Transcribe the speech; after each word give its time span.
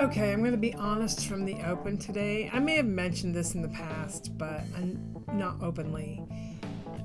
Okay, 0.00 0.32
I'm 0.32 0.38
going 0.38 0.52
to 0.52 0.56
be 0.56 0.72
honest 0.76 1.26
from 1.26 1.44
the 1.44 1.60
open 1.62 1.98
today. 1.98 2.48
I 2.54 2.58
may 2.58 2.76
have 2.76 2.86
mentioned 2.86 3.34
this 3.34 3.54
in 3.54 3.60
the 3.60 3.68
past, 3.68 4.38
but 4.38 4.62
not 5.34 5.62
openly. 5.62 6.24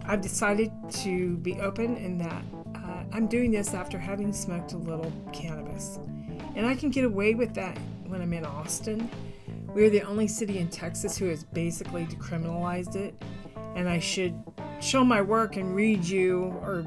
I've 0.05 0.21
decided 0.21 0.71
to 1.03 1.35
be 1.39 1.59
open 1.59 1.97
in 1.97 2.17
that 2.19 2.41
uh, 2.73 3.03
I'm 3.11 3.27
doing 3.27 3.51
this 3.51 3.73
after 3.73 3.99
having 3.99 4.31
smoked 4.31 4.71
a 4.71 4.77
little 4.77 5.11
cannabis. 5.33 5.99
And 6.55 6.65
I 6.65 6.73
can 6.73 6.89
get 6.89 7.03
away 7.03 7.33
with 7.33 7.53
that 7.55 7.77
when 8.05 8.21
I'm 8.21 8.31
in 8.31 8.45
Austin. 8.45 9.09
We're 9.67 9.89
the 9.89 10.03
only 10.03 10.29
city 10.29 10.59
in 10.59 10.69
Texas 10.69 11.17
who 11.17 11.25
has 11.25 11.43
basically 11.43 12.05
decriminalized 12.05 12.95
it. 12.95 13.21
And 13.75 13.89
I 13.89 13.99
should 13.99 14.41
show 14.79 15.03
my 15.03 15.21
work 15.21 15.57
and 15.57 15.75
read 15.75 16.05
you 16.05 16.43
or 16.61 16.85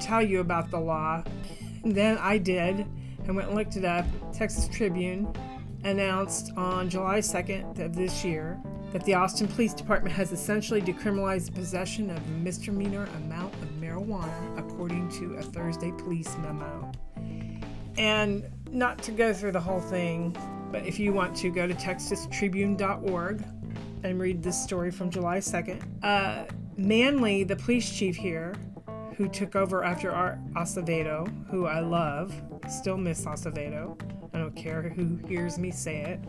tell 0.00 0.20
you 0.20 0.40
about 0.40 0.72
the 0.72 0.80
law. 0.80 1.22
And 1.84 1.94
then 1.94 2.18
I 2.18 2.38
did. 2.38 2.88
I 3.26 3.32
went 3.32 3.48
and 3.48 3.56
looked 3.56 3.76
it 3.76 3.84
up. 3.84 4.04
Texas 4.32 4.68
Tribune 4.68 5.32
announced 5.84 6.52
on 6.56 6.88
July 6.88 7.18
2nd 7.18 7.78
of 7.78 7.94
this 7.94 8.24
year 8.24 8.60
that 8.92 9.04
the 9.04 9.14
Austin 9.14 9.48
Police 9.48 9.74
Department 9.74 10.14
has 10.14 10.30
essentially 10.30 10.80
decriminalized 10.80 11.46
the 11.46 11.52
possession 11.52 12.10
of 12.10 12.28
misdemeanor 12.28 13.08
amount 13.16 13.52
of 13.54 13.68
marijuana, 13.80 14.58
according 14.58 15.08
to 15.10 15.34
a 15.34 15.42
Thursday 15.42 15.90
police 15.90 16.36
memo. 16.38 16.92
And 17.96 18.48
not 18.70 19.02
to 19.04 19.10
go 19.10 19.32
through 19.32 19.52
the 19.52 19.60
whole 19.60 19.80
thing, 19.80 20.36
but 20.70 20.86
if 20.86 20.98
you 20.98 21.12
want 21.12 21.34
to 21.36 21.50
go 21.50 21.66
to 21.66 21.74
texastribune.org 21.74 23.44
and 24.02 24.20
read 24.20 24.42
this 24.42 24.62
story 24.62 24.90
from 24.90 25.10
July 25.10 25.38
2nd, 25.38 25.82
uh, 26.02 26.44
Manley, 26.76 27.44
the 27.44 27.56
police 27.56 27.88
chief 27.90 28.16
here, 28.16 28.54
who 29.16 29.28
took 29.28 29.54
over 29.54 29.84
after 29.84 30.10
Acevedo, 30.56 31.28
who 31.48 31.66
I 31.66 31.80
love, 31.80 32.34
still 32.68 32.96
miss 32.96 33.24
Acevedo. 33.24 34.00
I 34.32 34.38
don't 34.38 34.56
care 34.56 34.82
who 34.82 35.16
hears 35.28 35.58
me 35.58 35.70
say 35.70 36.02
it. 36.02 36.20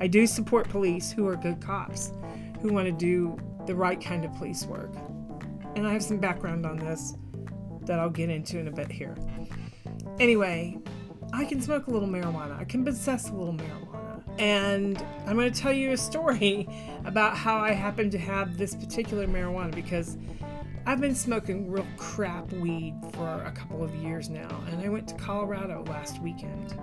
I 0.00 0.06
do 0.06 0.26
support 0.26 0.68
police 0.68 1.10
who 1.10 1.26
are 1.26 1.36
good 1.36 1.60
cops, 1.60 2.12
who 2.60 2.72
want 2.72 2.86
to 2.86 2.92
do 2.92 3.36
the 3.66 3.74
right 3.74 4.00
kind 4.00 4.24
of 4.24 4.32
police 4.34 4.64
work. 4.64 4.94
And 5.74 5.86
I 5.86 5.92
have 5.92 6.02
some 6.02 6.18
background 6.18 6.64
on 6.64 6.76
this 6.76 7.14
that 7.82 7.98
I'll 7.98 8.10
get 8.10 8.30
into 8.30 8.58
in 8.58 8.68
a 8.68 8.72
bit 8.72 8.90
here. 8.90 9.16
Anyway, 10.20 10.78
I 11.32 11.44
can 11.44 11.60
smoke 11.60 11.88
a 11.88 11.90
little 11.90 12.08
marijuana. 12.08 12.58
I 12.58 12.64
can 12.64 12.84
possess 12.84 13.30
a 13.30 13.34
little 13.34 13.54
marijuana. 13.54 13.87
And 14.38 15.04
I'm 15.26 15.34
going 15.34 15.52
to 15.52 15.60
tell 15.60 15.72
you 15.72 15.92
a 15.92 15.96
story 15.96 16.68
about 17.04 17.36
how 17.36 17.58
I 17.58 17.72
happen 17.72 18.08
to 18.10 18.18
have 18.18 18.56
this 18.56 18.74
particular 18.74 19.26
marijuana 19.26 19.74
because 19.74 20.16
I've 20.86 21.00
been 21.00 21.14
smoking 21.14 21.70
real 21.70 21.86
crap 21.96 22.52
weed 22.52 22.94
for 23.12 23.42
a 23.42 23.50
couple 23.50 23.82
of 23.82 23.94
years 23.96 24.30
now. 24.30 24.62
And 24.70 24.80
I 24.80 24.88
went 24.88 25.08
to 25.08 25.14
Colorado 25.16 25.84
last 25.88 26.20
weekend. 26.22 26.78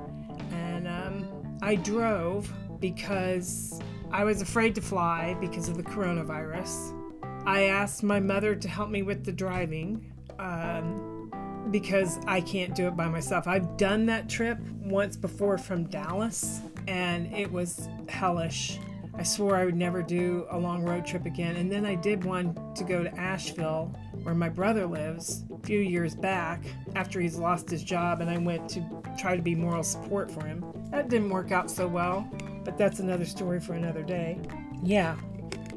And 0.52 0.88
um, 0.88 1.58
I 1.62 1.76
drove 1.76 2.52
because 2.80 3.80
I 4.12 4.26
was 4.26 4.42
afraid 4.42 4.76
to 4.76 4.82
fly 4.82 5.36
because 5.40 5.70
of 5.70 5.78
the 5.78 5.84
coronavirus. 5.84 6.94
I 7.46 7.64
asked 7.64 8.04
my 8.04 8.20
mother 8.20 8.54
to 8.54 8.68
help 8.68 8.90
me 8.90 9.02
with 9.02 9.24
the 9.24 9.32
driving. 9.32 10.12
Um, 10.40 11.32
because 11.72 12.20
I 12.28 12.42
can't 12.42 12.76
do 12.76 12.88
it 12.88 12.96
by 12.96 13.08
myself. 13.08 13.48
I've 13.48 13.76
done 13.78 14.06
that 14.06 14.30
trip 14.30 14.60
once 14.82 15.18
before 15.18 15.58
from 15.58 15.86
Dallas 15.86 16.62
and 16.88 17.34
it 17.34 17.52
was 17.52 17.90
hellish. 18.08 18.80
I 19.18 19.24
swore 19.24 19.56
I 19.56 19.64
would 19.64 19.76
never 19.76 20.02
do 20.02 20.46
a 20.50 20.58
long 20.58 20.84
road 20.84 21.06
trip 21.06 21.26
again. 21.26 21.56
And 21.56 21.72
then 21.72 21.86
I 21.86 21.96
did 21.96 22.26
one 22.26 22.54
to 22.76 22.84
go 22.84 23.04
to 23.04 23.16
Asheville, 23.18 23.94
where 24.24 24.36
my 24.36 24.50
brother 24.50 24.86
lives, 24.86 25.46
a 25.54 25.66
few 25.66 25.80
years 25.80 26.16
back 26.16 26.66
after 26.96 27.22
he's 27.22 27.38
lost 27.38 27.70
his 27.70 27.84
job, 27.84 28.20
and 28.20 28.30
I 28.30 28.38
went 28.38 28.70
to 28.72 28.84
try 29.18 29.38
to 29.38 29.42
be 29.42 29.56
moral 29.56 29.84
support 29.84 30.30
for 30.30 30.46
him. 30.46 30.66
That 30.92 31.10
didn't 31.10 31.30
work 31.30 31.52
out 31.52 31.72
so 31.72 31.88
well, 31.88 32.30
but 32.66 32.78
that's 32.78 33.00
another 33.00 33.26
story 33.26 33.62
for 33.62 33.74
another 33.74 34.04
day. 34.04 34.38
Yeah, 34.84 35.16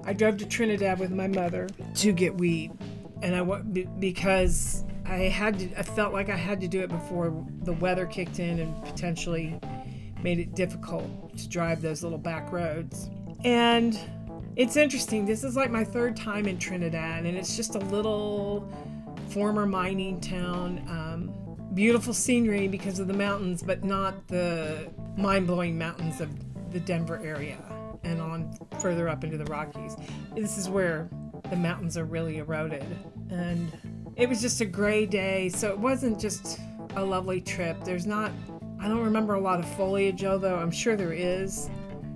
I 0.05 0.15
drove 0.15 0.37
to 0.39 0.47
Trinidad 0.47 0.99
with 0.99 1.13
my 1.13 1.29
mother 1.29 1.69
to 1.97 2.13
get 2.13 2.37
weed, 2.37 2.73
and 3.23 3.37
I 3.37 3.43
went 3.43 4.01
because 4.01 4.85
I 5.07 5.17
had 5.17 5.59
to. 5.61 5.79
I 5.79 5.83
felt 5.83 6.13
like 6.13 6.29
I 6.29 6.37
had 6.37 6.61
to 6.63 6.69
do 6.69 6.81
it 6.81 6.89
before 6.89 7.47
the 7.63 7.73
weather 7.75 8.05
kicked 8.07 8.41
in 8.41 8.59
and 8.59 8.85
potentially 8.85 9.59
made 10.23 10.39
it 10.39 10.55
difficult 10.55 11.37
to 11.37 11.49
drive 11.49 11.81
those 11.83 12.03
little 12.03 12.19
back 12.19 12.51
roads. 12.53 13.11
And 13.45 13.99
it's 14.57 14.77
interesting. 14.77 15.25
This 15.25 15.45
is 15.45 15.57
like 15.57 15.71
my 15.71 15.85
third 15.85 16.17
time 16.17 16.47
in 16.47 16.59
Trinidad, 16.59 17.25
and 17.25 17.37
it's 17.37 17.57
just 17.57 17.75
a 17.75 17.79
little 17.79 18.69
former 19.29 19.67
mining 19.67 20.21
town. 20.21 20.85
Um, 20.89 21.75
beautiful 21.75 22.13
scenery 22.13 22.67
because 22.67 22.99
of 22.99 23.07
the 23.07 23.15
mountains, 23.15 23.63
but 23.63 23.85
not 23.85 24.27
the 24.27 24.91
mind 25.17 25.47
blowing 25.47 25.79
mountains 25.79 26.21
of 26.21 26.29
the 26.73 26.81
Denver 26.81 27.21
area 27.23 27.59
and 28.05 28.21
on 28.21 28.53
further 28.81 29.09
up 29.09 29.25
into 29.25 29.37
the 29.37 29.45
Rockies. 29.45 29.97
This 30.35 30.59
is 30.59 30.69
where 30.69 31.09
the 31.51 31.57
mountains 31.57 31.97
are 31.97 32.05
really 32.05 32.39
eroded. 32.39 32.85
And 33.31 33.71
it 34.17 34.29
was 34.29 34.41
just 34.41 34.61
a 34.61 34.65
gray 34.65 35.07
day, 35.07 35.49
so 35.49 35.69
it 35.69 35.79
wasn't 35.79 36.19
just 36.19 36.59
a 36.97 37.05
lovely 37.05 37.41
trip. 37.41 37.85
There's 37.85 38.07
not, 38.07 38.33
I 38.81 38.89
don't 38.89 39.03
remember 39.03 39.35
a 39.35 39.41
lot 39.41 39.59
of 39.59 39.69
foliage, 39.77 40.25
although 40.25 40.57
I'm 40.57 40.71
sure 40.71 40.97
there 40.97 41.13
is. 41.13 41.69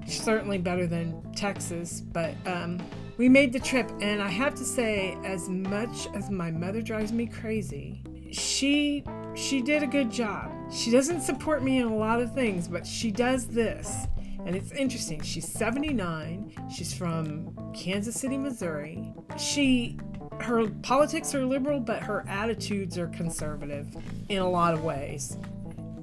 Certainly 0.07 0.59
better 0.59 0.87
than 0.87 1.33
Texas, 1.33 2.01
but 2.01 2.35
um, 2.47 2.81
we 3.19 3.29
made 3.29 3.53
the 3.53 3.61
trip, 3.61 3.91
and 4.01 4.21
I 4.21 4.29
have 4.29 4.55
to 4.57 4.65
say, 4.65 5.17
as 5.25 5.49
much 5.49 6.09
as 6.15 6.29
my 6.31 6.51
mother 6.51 6.83
drives 6.83 7.13
me 7.13 7.27
crazy, 7.27 8.03
she 8.33 9.05
she 9.35 9.63
did 9.63 9.83
a 9.83 9.87
good 9.87 10.11
job. 10.11 10.51
She 10.73 10.91
doesn't 10.91 11.21
support 11.21 11.63
me 11.63 11.79
in 11.79 11.87
a 11.87 11.95
lot 11.95 12.21
of 12.21 12.35
things, 12.35 12.69
but 12.69 12.87
she 12.87 13.11
does 13.11 13.47
this. 13.47 14.07
And 14.45 14.57
it's 14.57 14.73
interesting. 14.73 15.23
She's 15.23 15.47
79. 15.47 16.53
She's 16.75 16.93
from 16.93 17.55
Kansas 17.73 18.17
City, 18.17 18.37
Missouri. 18.37 19.15
She 19.39 19.99
her 20.41 20.69
politics 20.83 21.35
are 21.35 21.45
liberal, 21.45 21.79
but 21.79 22.03
her 22.03 22.25
attitudes 22.29 22.99
are 22.99 23.07
conservative 23.09 23.95
in 24.29 24.39
a 24.39 24.49
lot 24.49 24.75
of 24.75 24.83
ways. 24.83 25.39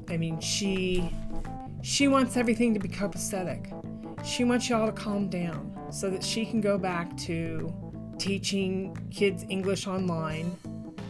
I 0.09 0.17
mean, 0.17 0.39
she 0.39 1.09
she 1.81 2.07
wants 2.07 2.35
everything 2.35 2.73
to 2.73 2.79
be 2.79 2.89
copacetic. 2.89 3.73
She 4.25 4.43
wants 4.43 4.69
y'all 4.69 4.85
to 4.85 4.91
calm 4.91 5.29
down 5.29 5.87
so 5.91 6.09
that 6.09 6.23
she 6.23 6.45
can 6.45 6.59
go 6.61 6.77
back 6.77 7.15
to 7.17 7.73
teaching 8.17 8.95
kids 9.11 9.45
English 9.47 9.87
online 9.87 10.57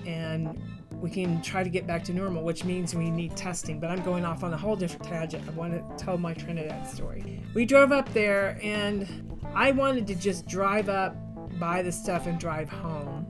and 0.06 0.62
we 1.02 1.10
can 1.10 1.42
try 1.42 1.64
to 1.64 1.70
get 1.70 1.88
back 1.88 2.04
to 2.04 2.14
normal, 2.14 2.44
which 2.44 2.66
means 2.66 2.94
we 2.94 3.10
need 3.10 3.36
testing. 3.36 3.80
But 3.80 3.90
I'm 3.90 4.04
going 4.04 4.26
off 4.26 4.44
on 4.44 4.54
a 4.54 4.58
whole 4.58 4.76
different 4.76 5.06
tangent. 5.06 5.48
I 5.48 5.52
want 5.52 5.74
to 5.74 6.04
tell 6.04 6.18
my 6.18 6.34
Trinidad 6.34 6.86
story. 6.88 7.42
We 7.54 7.66
drove 7.66 7.92
up 7.92 8.12
there 8.14 8.60
and 8.62 9.42
I 9.56 9.72
wanted 9.72 10.08
to 10.08 10.16
just 10.16 10.46
drive 10.46 10.90
up, 10.90 11.16
buy 11.58 11.82
the 11.82 11.92
stuff, 11.92 12.28
and 12.28 12.40
drive 12.40 12.70
home. 12.70 13.26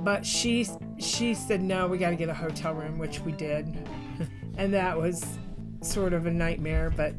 But 0.00 0.24
she 0.24 0.68
she 0.98 1.34
said 1.34 1.62
no, 1.62 1.88
we 1.88 1.98
got 1.98 2.10
to 2.10 2.16
get 2.16 2.28
a 2.28 2.34
hotel 2.34 2.74
room, 2.74 2.98
which 2.98 3.20
we 3.20 3.32
did, 3.32 3.88
and 4.58 4.72
that 4.74 4.96
was 4.96 5.38
sort 5.82 6.12
of 6.12 6.26
a 6.26 6.30
nightmare, 6.30 6.90
but 6.96 7.14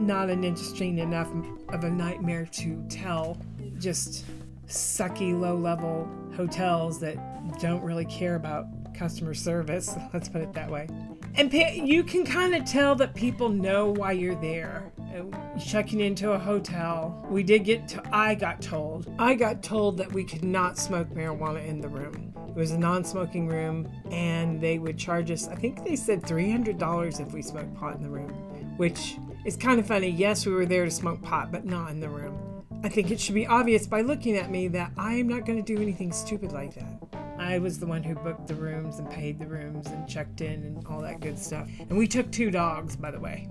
not 0.00 0.30
an 0.30 0.44
interesting 0.44 0.98
enough 0.98 1.30
of 1.68 1.84
a 1.84 1.90
nightmare 1.90 2.46
to 2.52 2.84
tell. 2.88 3.38
Just 3.78 4.24
sucky, 4.66 5.38
low 5.38 5.56
level 5.56 6.08
hotels 6.36 7.00
that 7.00 7.16
don't 7.60 7.82
really 7.82 8.04
care 8.04 8.36
about 8.36 8.66
customer 8.94 9.34
service. 9.34 9.96
Let's 10.12 10.28
put 10.28 10.42
it 10.42 10.52
that 10.54 10.70
way. 10.70 10.88
And 11.36 11.52
you 11.52 12.02
can 12.02 12.24
kind 12.24 12.54
of 12.54 12.64
tell 12.64 12.94
that 12.96 13.14
people 13.14 13.48
know 13.48 13.90
why 13.92 14.12
you're 14.12 14.34
there. 14.34 14.92
Uh, 15.14 15.58
checking 15.58 16.00
into 16.00 16.32
a 16.32 16.38
hotel, 16.38 17.26
we 17.28 17.42
did 17.42 17.64
get 17.64 17.88
to, 17.88 18.02
I 18.12 18.34
got 18.34 18.62
told, 18.62 19.12
I 19.18 19.34
got 19.34 19.62
told 19.62 19.96
that 19.98 20.12
we 20.12 20.24
could 20.24 20.44
not 20.44 20.78
smoke 20.78 21.08
marijuana 21.08 21.66
in 21.66 21.80
the 21.80 21.88
room. 21.88 22.32
It 22.48 22.54
was 22.54 22.70
a 22.70 22.78
non 22.78 23.04
smoking 23.04 23.48
room, 23.48 23.90
and 24.10 24.60
they 24.60 24.78
would 24.78 24.98
charge 24.98 25.30
us, 25.30 25.48
I 25.48 25.56
think 25.56 25.84
they 25.84 25.96
said 25.96 26.22
$300 26.22 27.20
if 27.20 27.32
we 27.32 27.42
smoked 27.42 27.74
pot 27.74 27.96
in 27.96 28.02
the 28.02 28.08
room, 28.08 28.30
which 28.76 29.16
is 29.44 29.56
kind 29.56 29.80
of 29.80 29.86
funny. 29.86 30.08
Yes, 30.08 30.46
we 30.46 30.52
were 30.52 30.66
there 30.66 30.84
to 30.84 30.90
smoke 30.90 31.22
pot, 31.22 31.50
but 31.50 31.64
not 31.64 31.90
in 31.90 32.00
the 32.00 32.08
room. 32.08 32.64
I 32.82 32.88
think 32.88 33.10
it 33.10 33.20
should 33.20 33.34
be 33.34 33.46
obvious 33.46 33.86
by 33.86 34.00
looking 34.00 34.36
at 34.36 34.50
me 34.50 34.68
that 34.68 34.92
I 34.96 35.14
am 35.14 35.28
not 35.28 35.44
going 35.44 35.62
to 35.62 35.74
do 35.74 35.82
anything 35.82 36.12
stupid 36.12 36.52
like 36.52 36.74
that. 36.74 36.98
I 37.38 37.58
was 37.58 37.78
the 37.78 37.86
one 37.86 38.02
who 38.02 38.14
booked 38.14 38.46
the 38.46 38.54
rooms 38.54 38.98
and 38.98 39.10
paid 39.10 39.38
the 39.38 39.46
rooms 39.46 39.86
and 39.86 40.08
checked 40.08 40.40
in 40.40 40.62
and 40.62 40.86
all 40.86 41.00
that 41.00 41.20
good 41.20 41.38
stuff. 41.38 41.68
And 41.78 41.98
we 41.98 42.06
took 42.06 42.30
two 42.30 42.50
dogs, 42.50 42.96
by 42.96 43.10
the 43.10 43.20
way, 43.20 43.48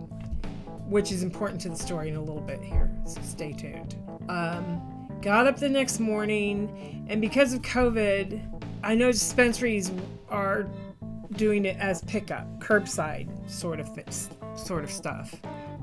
which 0.90 1.12
is 1.12 1.24
important 1.24 1.62
to 1.62 1.70
the 1.70 1.76
story 1.76 2.10
in 2.10 2.16
a 2.16 2.22
little 2.22 2.42
bit 2.42 2.62
here, 2.62 2.92
so 3.06 3.22
stay 3.22 3.54
tuned. 3.54 3.96
Um, 4.28 4.82
got 5.22 5.48
up 5.48 5.58
the 5.58 5.70
next 5.70 6.00
morning, 6.00 7.06
and 7.10 7.22
because 7.22 7.54
of 7.54 7.62
COVID, 7.62 8.60
I 8.84 8.96
know 8.96 9.12
dispensaries 9.12 9.92
are 10.30 10.68
doing 11.34 11.66
it 11.66 11.78
as 11.78 12.02
pickup, 12.04 12.60
curbside 12.60 13.30
sort 13.50 13.80
of 13.80 13.90
sort 14.56 14.84
of 14.84 14.92
stuff. 14.92 15.36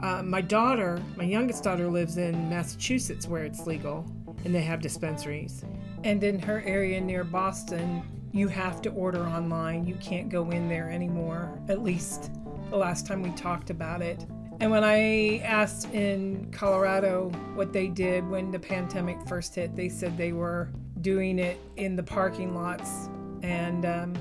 Uh, 0.02 0.22
my 0.22 0.40
daughter, 0.40 1.00
my 1.16 1.24
youngest 1.24 1.62
daughter, 1.62 1.88
lives 1.88 2.18
in 2.18 2.48
Massachusetts 2.50 3.26
where 3.26 3.44
it's 3.44 3.66
legal, 3.66 4.04
and 4.44 4.54
they 4.54 4.62
have 4.62 4.80
dispensaries. 4.80 5.64
And 6.04 6.22
in 6.22 6.38
her 6.40 6.62
area 6.66 7.00
near 7.00 7.24
Boston, 7.24 8.02
you 8.32 8.48
have 8.48 8.82
to 8.82 8.90
order 8.90 9.24
online. 9.24 9.86
You 9.86 9.94
can't 9.94 10.28
go 10.28 10.50
in 10.50 10.68
there 10.68 10.90
anymore. 10.90 11.58
At 11.68 11.82
least 11.82 12.30
the 12.70 12.76
last 12.76 13.06
time 13.06 13.22
we 13.22 13.30
talked 13.30 13.70
about 13.70 14.02
it. 14.02 14.26
And 14.58 14.70
when 14.70 14.84
I 14.84 15.38
asked 15.38 15.92
in 15.92 16.50
Colorado 16.50 17.28
what 17.54 17.72
they 17.72 17.88
did 17.88 18.26
when 18.28 18.50
the 18.50 18.58
pandemic 18.58 19.18
first 19.28 19.54
hit, 19.54 19.76
they 19.76 19.88
said 19.90 20.16
they 20.16 20.32
were 20.32 20.70
doing 21.02 21.38
it 21.38 21.58
in 21.76 21.94
the 21.94 22.02
parking 22.02 22.54
lots 22.54 23.08
and 23.42 23.84
um, 23.84 24.14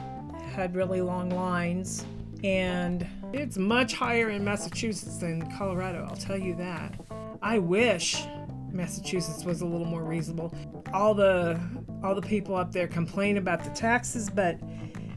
had 0.54 0.76
really 0.76 1.02
long 1.02 1.30
lines. 1.30 2.06
And 2.44 3.08
it's 3.34 3.58
much 3.58 3.94
higher 3.94 4.30
in 4.30 4.44
Massachusetts 4.44 5.18
than 5.18 5.50
Colorado, 5.58 6.06
I'll 6.10 6.18
tell 6.18 6.38
you 6.38 6.54
that. 6.56 7.00
I 7.42 7.60
wish 7.60 8.26
Massachusetts 8.72 9.46
was 9.46 9.62
a 9.62 9.66
little 9.66 9.88
more 9.88 10.04
reasonable. 10.04 10.54
All 10.94 11.14
the 11.14 11.60
all 12.04 12.14
the 12.14 12.22
people 12.22 12.56
up 12.56 12.72
there 12.72 12.88
complain 12.88 13.38
about 13.38 13.64
the 13.64 13.70
taxes, 13.72 14.30
but 14.30 14.60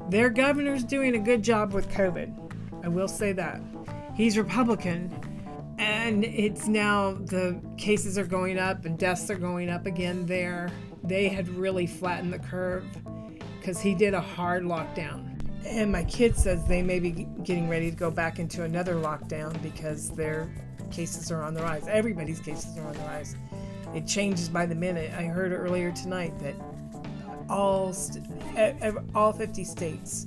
their 0.09 0.31
governor's 0.31 0.85
doing 0.85 1.17
a 1.17 1.19
good 1.19 1.43
job 1.43 1.73
with 1.73 1.89
COVID. 1.91 2.85
I 2.85 2.89
will 2.89 3.09
say 3.09 3.33
that. 3.33 3.61
He's 4.19 4.37
Republican, 4.37 5.15
and 5.79 6.25
it's 6.25 6.67
now 6.67 7.13
the 7.13 7.63
cases 7.77 8.19
are 8.19 8.27
going 8.27 8.59
up 8.59 8.85
and 8.85 8.99
deaths 8.99 9.31
are 9.31 9.37
going 9.37 9.71
up 9.71 9.87
again 9.87 10.27
there. 10.27 10.73
They 11.05 11.29
had 11.29 11.49
really 11.49 11.87
flattened 11.87 12.33
the 12.33 12.41
curve 12.41 12.85
because 13.61 13.81
he 13.81 13.95
did 13.95 14.15
a 14.15 14.21
hard 14.21 14.65
lockdown. 14.65 15.39
And 15.65 15.93
my 15.93 16.03
kid 16.03 16.35
says 16.35 16.67
they 16.67 16.83
may 16.83 16.99
be 16.99 17.29
getting 17.45 17.69
ready 17.69 17.93
to 17.93 17.97
go 17.97 18.11
back 18.11 18.41
into 18.41 18.65
another 18.65 18.97
lockdown 18.97 19.63
because 19.63 20.11
their 20.11 20.53
cases 20.91 21.31
are 21.31 21.45
on 21.45 21.55
the 21.55 21.63
rise. 21.63 21.87
Everybody's 21.87 22.41
cases 22.41 22.77
are 22.77 22.89
on 22.89 22.95
the 22.95 23.05
rise. 23.05 23.37
It 23.95 24.05
changes 24.05 24.49
by 24.49 24.67
the 24.67 24.75
minute. 24.75 25.13
I 25.13 25.27
heard 25.27 25.53
earlier 25.53 25.93
tonight 25.93 26.37
that 26.41 26.57
all 27.49 27.93
st- 27.93 28.27
all 29.15 29.33
50 29.33 29.63
states 29.63 30.27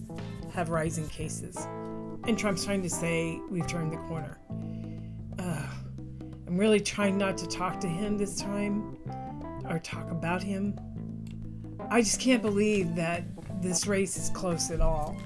have 0.53 0.69
rising 0.69 1.09
cases, 1.09 1.67
and 2.25 2.37
Trump's 2.37 2.65
trying 2.65 2.81
to 2.83 2.89
say 2.89 3.39
we've 3.49 3.67
turned 3.67 3.91
the 3.91 3.97
corner. 3.97 4.37
Uh, 5.39 5.65
I'm 6.47 6.57
really 6.57 6.79
trying 6.79 7.17
not 7.17 7.37
to 7.37 7.47
talk 7.47 7.79
to 7.79 7.87
him 7.87 8.17
this 8.17 8.39
time 8.39 8.97
or 9.69 9.79
talk 9.79 10.11
about 10.11 10.43
him. 10.43 10.77
I 11.89 12.01
just 12.01 12.19
can't 12.19 12.41
believe 12.41 12.95
that 12.95 13.23
this 13.61 13.87
race 13.87 14.17
is 14.17 14.29
close 14.29 14.71
at 14.71 14.81
all. 14.81 15.17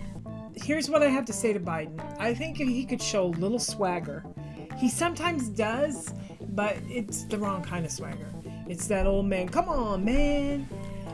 Here's 0.56 0.90
what 0.90 1.04
I 1.04 1.10
have 1.10 1.26
to 1.26 1.34
say 1.34 1.52
to 1.52 1.60
Biden. 1.60 2.00
I 2.20 2.34
think 2.34 2.58
he 2.58 2.86
could 2.86 3.02
show 3.02 3.26
a 3.26 3.28
little 3.28 3.60
swagger, 3.60 4.24
he 4.78 4.90
sometimes 4.90 5.50
does, 5.50 6.14
but 6.50 6.78
it's 6.88 7.24
the 7.24 7.38
wrong 7.38 7.64
kind 7.64 7.86
of 7.86 7.92
swagger. 7.92 8.30
It's 8.68 8.88
that 8.88 9.06
old 9.06 9.26
man, 9.26 9.50
come 9.50 9.70
on, 9.70 10.04
man. 10.04 10.68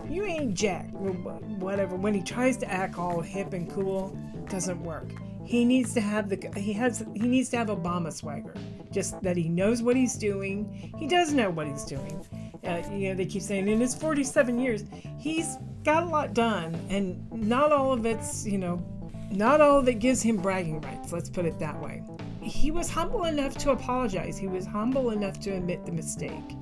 You 0.09 0.23
ain't 0.23 0.55
Jack. 0.55 0.89
Whatever. 0.91 1.95
When 1.95 2.13
he 2.13 2.21
tries 2.21 2.57
to 2.57 2.71
act 2.71 2.97
all 2.97 3.21
hip 3.21 3.53
and 3.53 3.69
cool, 3.71 4.17
doesn't 4.49 4.81
work. 4.83 5.09
He 5.51 5.65
needs 5.65 5.93
to 5.95 6.01
have 6.01 6.29
the 6.29 6.49
he 6.55 6.71
has 6.73 7.03
he 7.13 7.27
needs 7.27 7.49
to 7.49 7.57
have 7.57 7.67
Obama 7.67 8.13
swagger. 8.13 8.53
Just 8.89 9.21
that 9.21 9.35
he 9.35 9.49
knows 9.49 9.81
what 9.81 9.97
he's 9.97 10.15
doing. 10.15 10.93
He 10.97 11.07
does 11.07 11.33
know 11.33 11.49
what 11.49 11.67
he's 11.67 11.83
doing. 11.83 12.25
Uh, 12.63 12.81
you 12.89 13.09
know, 13.09 13.15
they 13.15 13.25
keep 13.25 13.41
saying 13.41 13.67
in 13.67 13.81
his 13.81 13.93
47 13.93 14.57
years, 14.59 14.85
he's 15.17 15.57
got 15.83 16.03
a 16.03 16.05
lot 16.05 16.33
done, 16.33 16.79
and 16.89 17.29
not 17.33 17.73
all 17.73 17.91
of 17.91 18.05
it's 18.05 18.45
you 18.45 18.57
know, 18.57 18.81
not 19.29 19.59
all 19.59 19.77
of 19.79 19.89
it 19.89 19.95
gives 19.95 20.21
him 20.21 20.37
bragging 20.37 20.79
rights. 20.79 21.11
Let's 21.11 21.29
put 21.29 21.45
it 21.45 21.59
that 21.59 21.77
way 21.81 22.01
he 22.41 22.71
was 22.71 22.89
humble 22.89 23.25
enough 23.25 23.55
to 23.59 23.71
apologize. 23.71 24.37
He 24.37 24.47
was 24.47 24.65
humble 24.65 25.11
enough 25.11 25.39
to 25.41 25.51
admit 25.51 25.85
the 25.85 25.91
mistake. 25.91 26.55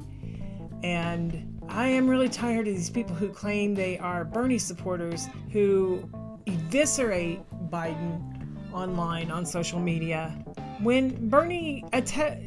And 0.84 1.62
I 1.70 1.88
am 1.88 2.10
really 2.10 2.30
tired 2.30 2.68
of 2.68 2.76
these 2.76 2.90
people 2.90 3.16
who 3.16 3.30
claim 3.30 3.76
they 3.76 3.98
are 4.00 4.26
Bernie 4.26 4.58
supporters 4.58 5.28
who 5.52 6.10
eviscerate 6.48 7.40
Biden 7.70 8.39
online 8.74 9.32
on 9.32 9.46
social 9.46 9.80
media 9.80 10.34
when 10.82 11.30
Bernie 11.30 11.84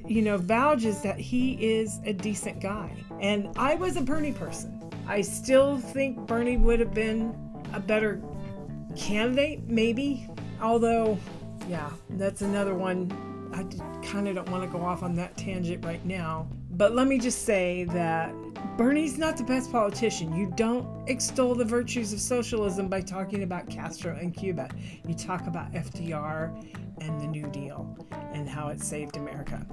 you 0.06 0.22
know 0.22 0.38
vouches 0.38 1.02
that 1.02 1.18
he 1.18 1.52
is 1.54 2.00
a 2.04 2.12
decent 2.12 2.60
guy. 2.60 2.96
And 3.20 3.48
I 3.56 3.74
was 3.74 3.96
a 3.96 4.00
Bernie 4.00 4.32
person. 4.32 4.78
I 5.06 5.20
still 5.20 5.78
think 5.78 6.26
Bernie 6.26 6.56
would 6.56 6.80
have 6.80 6.94
been 6.94 7.34
a 7.72 7.80
better 7.80 8.20
candidate 8.96 9.68
maybe, 9.68 10.28
although 10.60 11.18
yeah, 11.68 11.90
that's 12.10 12.42
another 12.42 12.74
one. 12.74 13.10
I 13.54 13.64
kind 14.06 14.28
of 14.28 14.34
don't 14.34 14.48
want 14.50 14.64
to 14.64 14.78
go 14.78 14.84
off 14.84 15.02
on 15.02 15.14
that 15.16 15.36
tangent 15.36 15.84
right 15.84 16.04
now. 16.06 16.48
But 16.70 16.94
let 16.94 17.06
me 17.06 17.18
just 17.18 17.44
say 17.44 17.84
that 17.84 18.34
Bernie's 18.76 19.18
not 19.18 19.36
the 19.36 19.44
best 19.44 19.70
politician. 19.70 20.34
You 20.34 20.52
don't 20.56 21.08
extol 21.08 21.54
the 21.54 21.64
virtues 21.64 22.12
of 22.12 22.20
socialism 22.20 22.88
by 22.88 23.00
talking 23.02 23.42
about 23.42 23.68
Castro 23.68 24.16
and 24.16 24.34
Cuba. 24.34 24.68
You 25.06 25.14
talk 25.14 25.46
about 25.46 25.72
FDR 25.72 26.50
and 27.00 27.20
the 27.20 27.26
New 27.26 27.46
Deal 27.48 27.96
and 28.32 28.48
how 28.48 28.68
it 28.68 28.80
saved 28.80 29.16
America. 29.16 29.66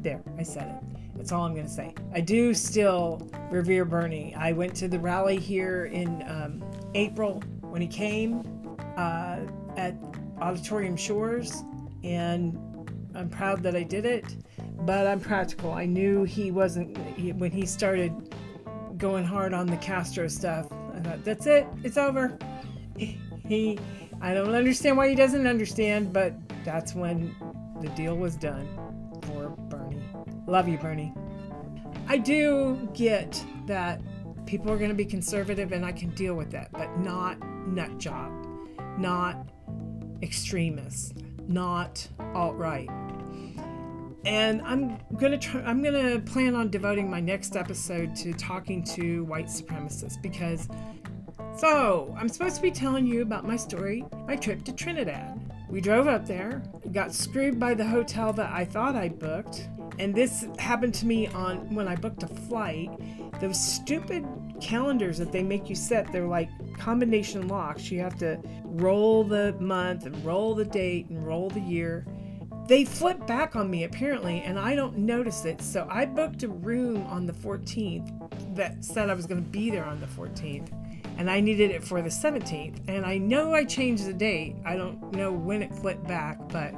There, 0.00 0.22
I 0.38 0.42
said 0.42 0.68
it. 0.68 1.16
That's 1.16 1.32
all 1.32 1.44
I'm 1.44 1.54
going 1.54 1.66
to 1.66 1.72
say. 1.72 1.94
I 2.12 2.20
do 2.20 2.54
still 2.54 3.28
revere 3.50 3.84
Bernie. 3.84 4.34
I 4.34 4.52
went 4.52 4.74
to 4.76 4.88
the 4.88 4.98
rally 4.98 5.38
here 5.38 5.86
in 5.86 6.22
um, 6.28 6.64
April 6.94 7.42
when 7.62 7.82
he 7.82 7.88
came 7.88 8.76
uh, 8.96 9.40
at 9.76 9.94
Auditorium 10.40 10.96
Shores, 10.96 11.64
and 12.04 12.56
I'm 13.14 13.28
proud 13.28 13.62
that 13.64 13.74
I 13.74 13.82
did 13.82 14.06
it. 14.06 14.36
But 14.80 15.06
I'm 15.06 15.20
practical. 15.20 15.72
I 15.72 15.86
knew 15.86 16.24
he 16.24 16.50
wasn't 16.50 16.96
he, 17.16 17.32
when 17.32 17.50
he 17.50 17.66
started 17.66 18.12
going 18.96 19.24
hard 19.24 19.54
on 19.54 19.66
the 19.66 19.76
Castro 19.76 20.28
stuff. 20.28 20.70
I 20.94 21.00
thought, 21.00 21.24
that's 21.24 21.46
it. 21.46 21.66
It's 21.82 21.96
over. 21.96 22.38
He, 23.46 23.78
I 24.20 24.34
don't 24.34 24.54
understand 24.54 24.98
why 24.98 25.08
he 25.08 25.14
doesn't 25.14 25.46
understand, 25.46 26.12
but 26.12 26.34
that's 26.66 26.94
when 26.94 27.34
the 27.80 27.88
deal 27.90 28.14
was 28.14 28.36
done 28.36 28.68
for 29.22 29.48
Bernie. 29.70 30.02
Love 30.46 30.68
you, 30.68 30.76
Bernie. 30.76 31.14
I 32.08 32.18
do 32.18 32.90
get 32.92 33.42
that 33.66 34.02
people 34.44 34.70
are 34.70 34.76
going 34.76 34.90
to 34.90 34.94
be 34.94 35.04
conservative 35.04 35.72
and 35.72 35.84
I 35.84 35.92
can 35.92 36.10
deal 36.10 36.34
with 36.34 36.50
that, 36.50 36.72
but 36.72 36.98
not 36.98 37.38
nut 37.66 37.96
job, 37.98 38.32
not 38.98 39.48
extremists, 40.22 41.14
not 41.46 42.06
alt 42.34 42.56
right. 42.56 42.88
And 44.28 44.60
I'm 44.60 44.98
gonna 45.16 45.38
try. 45.38 45.62
I'm 45.62 45.82
gonna 45.82 46.20
plan 46.20 46.54
on 46.54 46.68
devoting 46.68 47.08
my 47.08 47.18
next 47.18 47.56
episode 47.56 48.14
to 48.16 48.34
talking 48.34 48.84
to 48.84 49.24
white 49.24 49.46
supremacists 49.46 50.20
because. 50.20 50.68
So 51.56 52.14
I'm 52.16 52.28
supposed 52.28 52.56
to 52.56 52.62
be 52.62 52.70
telling 52.70 53.06
you 53.06 53.22
about 53.22 53.46
my 53.46 53.56
story, 53.56 54.04
my 54.26 54.36
trip 54.36 54.64
to 54.64 54.72
Trinidad. 54.72 55.40
We 55.70 55.80
drove 55.80 56.06
up 56.08 56.26
there, 56.26 56.62
got 56.92 57.14
screwed 57.14 57.58
by 57.58 57.72
the 57.72 57.86
hotel 57.86 58.34
that 58.34 58.52
I 58.52 58.66
thought 58.66 58.94
I 58.96 59.08
booked, 59.08 59.66
and 59.98 60.14
this 60.14 60.46
happened 60.58 60.94
to 60.96 61.06
me 61.06 61.26
on 61.28 61.74
when 61.74 61.88
I 61.88 61.96
booked 61.96 62.22
a 62.22 62.28
flight. 62.28 62.90
Those 63.40 63.58
stupid 63.58 64.26
calendars 64.60 65.16
that 65.18 65.32
they 65.32 65.42
make 65.42 65.70
you 65.70 65.74
set, 65.74 66.12
they're 66.12 66.26
like 66.26 66.50
combination 66.78 67.48
locks. 67.48 67.90
You 67.90 68.00
have 68.00 68.18
to 68.18 68.38
roll 68.64 69.24
the 69.24 69.54
month 69.58 70.04
and 70.04 70.22
roll 70.22 70.54
the 70.54 70.66
date 70.66 71.08
and 71.08 71.26
roll 71.26 71.48
the 71.48 71.60
year. 71.60 72.04
They 72.68 72.84
flip 72.84 73.26
back 73.26 73.56
on 73.56 73.70
me 73.70 73.84
apparently, 73.84 74.42
and 74.42 74.58
I 74.58 74.74
don't 74.74 74.98
notice 74.98 75.46
it. 75.46 75.62
So 75.62 75.88
I 75.90 76.04
booked 76.04 76.42
a 76.42 76.48
room 76.48 77.06
on 77.06 77.24
the 77.24 77.32
14th 77.32 78.54
that 78.54 78.84
said 78.84 79.08
I 79.08 79.14
was 79.14 79.24
going 79.24 79.42
to 79.42 79.50
be 79.50 79.70
there 79.70 79.86
on 79.86 80.00
the 80.00 80.06
14th, 80.06 80.70
and 81.16 81.30
I 81.30 81.40
needed 81.40 81.70
it 81.70 81.82
for 81.82 82.02
the 82.02 82.10
17th. 82.10 82.80
And 82.86 83.06
I 83.06 83.16
know 83.16 83.54
I 83.54 83.64
changed 83.64 84.04
the 84.04 84.12
date. 84.12 84.56
I 84.66 84.76
don't 84.76 85.12
know 85.12 85.32
when 85.32 85.62
it 85.62 85.74
flipped 85.74 86.06
back, 86.06 86.46
but 86.50 86.74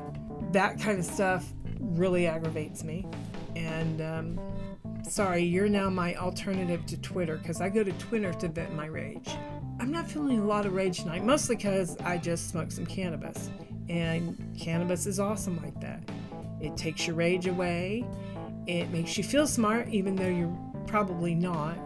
that 0.53 0.81
kind 0.81 1.01
of 1.01 1.05
stuff 1.05 1.53
really 1.81 2.29
aggravates 2.29 2.85
me. 2.85 3.05
And 3.57 4.01
um, 4.01 4.41
sorry, 5.09 5.43
you're 5.43 5.69
now 5.69 5.91
my 5.91 6.15
alternative 6.15 6.87
to 6.87 6.99
Twitter 6.99 7.39
because 7.39 7.61
I 7.61 7.69
go 7.69 7.83
to 7.83 7.93
Twitter 7.95 8.33
to 8.35 8.47
vent 8.47 8.77
my 8.77 8.87
rage. 8.87 9.29
I'm 9.81 9.91
not 9.91 10.09
feeling 10.09 10.39
a 10.39 10.45
lot 10.45 10.67
of 10.67 10.75
rage 10.75 11.01
tonight, 11.01 11.25
mostly 11.25 11.57
because 11.57 11.97
I 11.99 12.17
just 12.17 12.49
smoked 12.49 12.75
some 12.75 12.87
cannabis. 12.87 13.51
And 13.91 14.57
cannabis 14.57 15.07
is 15.07 15.19
awesome 15.19 15.61
like 15.61 15.79
that. 15.81 16.01
It 16.61 16.77
takes 16.77 17.09
your 17.09 17.17
rage 17.17 17.49
away, 17.49 18.05
it 18.69 18.89
makes 18.91 19.19
you 19.19 19.25
feel 19.25 19.49
smart, 19.49 19.89
even 19.89 20.15
though 20.15 20.29
you're 20.29 20.57
probably 20.87 21.35
not. 21.35 21.77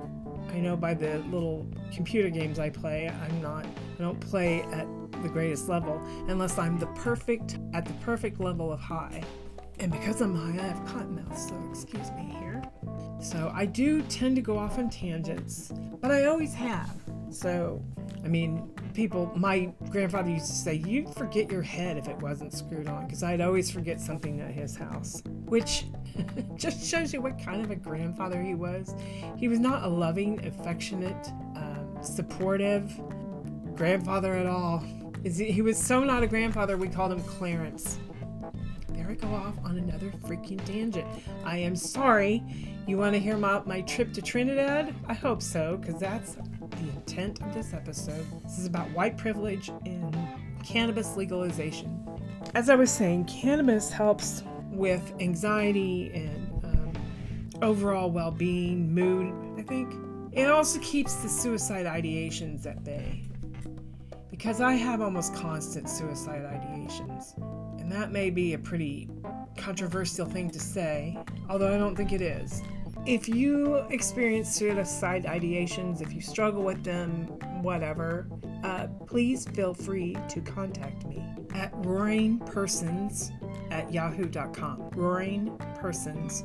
I 0.53 0.59
know 0.59 0.77
by 0.77 0.93
the 0.93 1.19
little 1.31 1.67
computer 1.93 2.29
games 2.29 2.59
I 2.59 2.69
play, 2.69 3.09
I'm 3.09 3.41
not, 3.41 3.65
I 3.65 4.03
don't 4.03 4.21
play 4.21 4.63
at 4.65 4.87
the 5.23 5.31
greatest 5.31 5.69
level 5.69 5.99
unless 6.29 6.59
I'm 6.59 6.79
the 6.79 6.89
perfect, 6.89 7.59
at 7.73 7.87
the 7.87 7.95
perfect 7.95 8.39
level 8.39 8.71
of 8.71 8.81
high. 8.81 9.23
And 9.81 9.91
because 9.91 10.21
I'm 10.21 10.37
high, 10.37 10.63
I 10.63 10.67
have 10.67 10.85
cotton 10.85 11.17
mouth, 11.17 11.39
so 11.39 11.55
excuse 11.71 12.11
me 12.11 12.35
here. 12.39 12.63
So 13.23 13.51
I 13.55 13.65
do 13.65 14.03
tend 14.03 14.37
to 14.37 14.43
go 14.43 14.59
off 14.59 14.79
on 14.79 14.91
tangents, 14.91 15.73
but 16.03 16.11
I 16.11 16.27
always 16.27 16.53
have. 16.53 16.95
So, 17.31 17.83
I 18.23 18.29
mean, 18.29 18.71
people, 18.95 19.31
my 19.37 19.73
grandfather 19.91 20.31
used 20.31 20.47
to 20.47 20.53
say, 20.53 20.75
you'd 20.75 21.13
forget 21.15 21.51
your 21.51 21.63
head 21.63 21.99
if 21.99 22.09
it 22.09 22.17
wasn't 22.23 22.53
screwed 22.53 22.87
on, 22.87 23.05
because 23.07 23.23
I'd 23.23 23.41
always 23.41 23.71
forget 23.71 24.01
something 24.01 24.41
at 24.41 24.53
his 24.53 24.77
house, 24.77 25.23
which 25.47 25.87
just 26.57 26.89
shows 26.89 27.13
you 27.13 27.21
what 27.21 27.43
kind 27.43 27.63
of 27.63 27.71
a 27.71 27.77
grandfather 27.77 28.41
he 28.41 28.55
was. 28.55 28.95
He 29.37 29.49
was 29.49 29.59
not 29.59 29.83
a 29.83 29.89
loving, 29.89 30.45
affectionate, 30.47 31.29
um, 31.57 31.99
supportive 32.01 32.99
grandfather 33.75 34.35
at 34.35 34.47
all. 34.47 34.83
He 35.25 35.63
was 35.63 35.77
so 35.77 36.05
not 36.05 36.23
a 36.23 36.27
grandfather, 36.27 36.77
we 36.77 36.89
called 36.89 37.13
him 37.13 37.23
Clarence. 37.23 37.99
There 38.91 39.09
I 39.11 39.15
go 39.15 39.29
off 39.29 39.55
on 39.65 39.77
another 39.79 40.11
freaking 40.27 40.65
tangent. 40.65 41.07
I 41.45 41.59
am 41.59 41.75
sorry. 41.75 42.43
You 42.87 42.99
want 42.99 43.15
to 43.15 43.19
hear 43.19 43.35
about 43.35 43.67
my 43.67 43.81
trip 43.83 44.13
to 44.13 44.23
Trinidad? 44.23 44.95
I 45.09 45.15
hope 45.15 45.43
so, 45.43 45.79
because 45.79 45.99
that's 45.99 46.37
the 46.71 46.89
intent 46.91 47.41
of 47.43 47.53
this 47.55 47.73
episode. 47.75 48.27
This 48.43 48.59
is 48.59 48.67
about 48.67 48.91
white 48.91 49.17
privilege 49.17 49.71
and 49.85 50.17
cannabis 50.65 51.17
legalization. 51.17 52.01
As 52.55 52.71
I 52.71 52.75
was 52.75 52.91
saying, 52.91 53.25
cannabis 53.27 53.91
helps 53.91 54.43
with 54.71 55.13
anxiety 55.21 56.11
and 56.15 56.65
um, 56.65 56.93
overall 57.63 58.11
well 58.11 58.31
being, 58.31 58.93
mood, 58.93 59.33
I 59.59 59.63
think. 59.63 59.95
It 60.33 60.51
also 60.51 60.81
keeps 60.81 61.15
the 61.17 61.29
suicide 61.29 61.87
ideations 61.87 62.67
at 62.67 62.83
bay. 62.85 63.25
Because 64.31 64.61
I 64.61 64.73
have 64.73 65.01
almost 65.01 65.33
constant 65.35 65.89
suicide 65.89 66.43
ideations. 66.43 67.39
And 67.81 67.91
that 67.93 68.11
may 68.11 68.31
be 68.31 68.55
a 68.55 68.59
pretty 68.59 69.09
controversial 69.57 70.27
thing 70.27 70.51
to 70.51 70.59
say, 70.59 71.17
although 71.49 71.73
I 71.73 71.79
don't 71.79 71.95
think 71.95 72.13
it 72.13 72.21
is. 72.21 72.61
If 73.07 73.29
you 73.29 73.85
experience 73.91 74.49
suicide 74.49 75.25
ideations, 75.25 76.01
if 76.01 76.15
you 76.15 76.23
struggle 76.23 76.63
with 76.63 76.83
them, 76.83 77.27
whatever, 77.63 78.27
uh, 78.63 78.87
please 79.07 79.45
feel 79.45 79.75
free 79.75 80.17
to 80.31 80.41
contact 80.41 81.05
me 81.05 81.23
at 81.55 81.71
roaringpersons 81.83 83.31
at 83.71 83.93
yahoo.com. 83.93 84.89
Roaring 84.95 85.55
Persons 85.75 86.45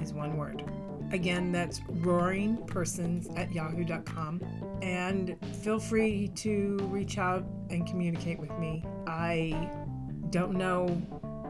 is 0.00 0.12
one 0.12 0.36
word. 0.36 0.62
Again, 1.10 1.50
that's 1.50 1.80
roaringpersons 1.80 3.36
at 3.36 3.52
yahoo.com. 3.52 4.40
And 4.82 5.36
feel 5.56 5.80
free 5.80 6.28
to 6.36 6.76
reach 6.84 7.18
out 7.18 7.44
and 7.70 7.84
communicate 7.84 8.38
with 8.38 8.56
me. 8.60 8.84
I 9.08 9.70
don't 10.30 10.52
know 10.52 10.86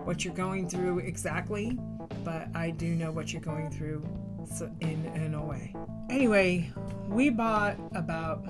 what 0.06 0.24
you're 0.24 0.32
going 0.32 0.66
through 0.66 1.00
exactly, 1.00 1.78
but 2.24 2.48
I 2.54 2.70
do 2.70 2.94
know 2.94 3.12
what 3.12 3.34
you're 3.34 3.42
going 3.42 3.70
through 3.70 4.02
in, 4.80 5.06
in 5.14 5.34
a 5.34 5.44
way. 5.44 5.74
Anyway, 6.10 6.70
we 7.08 7.30
bought 7.30 7.76
about, 7.94 8.44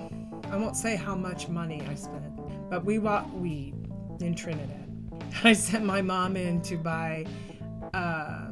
I 0.51 0.57
won't 0.57 0.75
say 0.75 0.95
how 0.95 1.15
much 1.15 1.47
money 1.47 1.81
I 1.89 1.95
spent, 1.95 2.69
but 2.69 2.85
we 2.85 2.97
bought 2.97 3.31
weed 3.33 3.75
in 4.19 4.35
Trinidad. 4.35 4.87
I 5.43 5.53
sent 5.53 5.85
my 5.85 6.01
mom 6.01 6.37
in 6.37 6.61
to 6.63 6.77
buy. 6.77 7.25
Uh, 7.93 8.51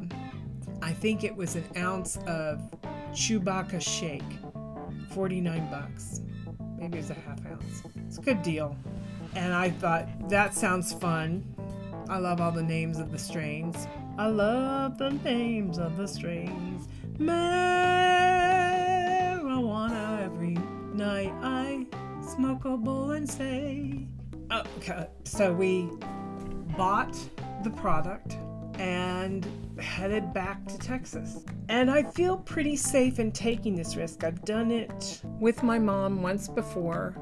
I 0.82 0.92
think 0.92 1.24
it 1.24 1.34
was 1.34 1.56
an 1.56 1.64
ounce 1.76 2.16
of 2.26 2.60
Chewbacca 3.12 3.80
shake, 3.80 4.22
49 5.10 5.70
bucks. 5.70 6.20
Maybe 6.78 6.98
it 6.98 7.00
was 7.00 7.10
a 7.10 7.14
half 7.14 7.44
ounce. 7.46 7.82
It's 8.06 8.18
a 8.18 8.20
good 8.20 8.42
deal. 8.42 8.76
And 9.34 9.52
I 9.52 9.70
thought, 9.70 10.28
that 10.28 10.54
sounds 10.54 10.92
fun. 10.92 11.44
I 12.08 12.18
love 12.18 12.40
all 12.40 12.52
the 12.52 12.62
names 12.62 12.98
of 12.98 13.10
the 13.10 13.18
strains. 13.18 13.86
I 14.18 14.28
love 14.28 14.98
the 14.98 15.10
names 15.10 15.78
of 15.78 15.96
the 15.96 16.06
strains. 16.06 16.88
Marijuana 17.18 18.22
every 20.22 20.58
night 20.94 21.32
I 21.42 21.86
smoke 22.20 22.64
a 22.64 22.76
bowl 22.76 23.12
and 23.12 23.28
say. 23.28 24.06
Okay. 24.52 25.08
So 25.24 25.52
we 25.52 25.88
bought 26.76 27.16
the 27.64 27.70
product 27.70 28.36
and 28.78 29.46
headed 29.80 30.32
back 30.32 30.66
to 30.66 30.78
Texas. 30.78 31.44
And 31.68 31.90
I 31.90 32.02
feel 32.02 32.36
pretty 32.36 32.76
safe 32.76 33.18
in 33.18 33.32
taking 33.32 33.74
this 33.74 33.96
risk. 33.96 34.22
I've 34.24 34.44
done 34.44 34.70
it 34.70 35.20
with 35.40 35.62
my 35.62 35.78
mom 35.78 36.22
once 36.22 36.48
before, 36.48 37.16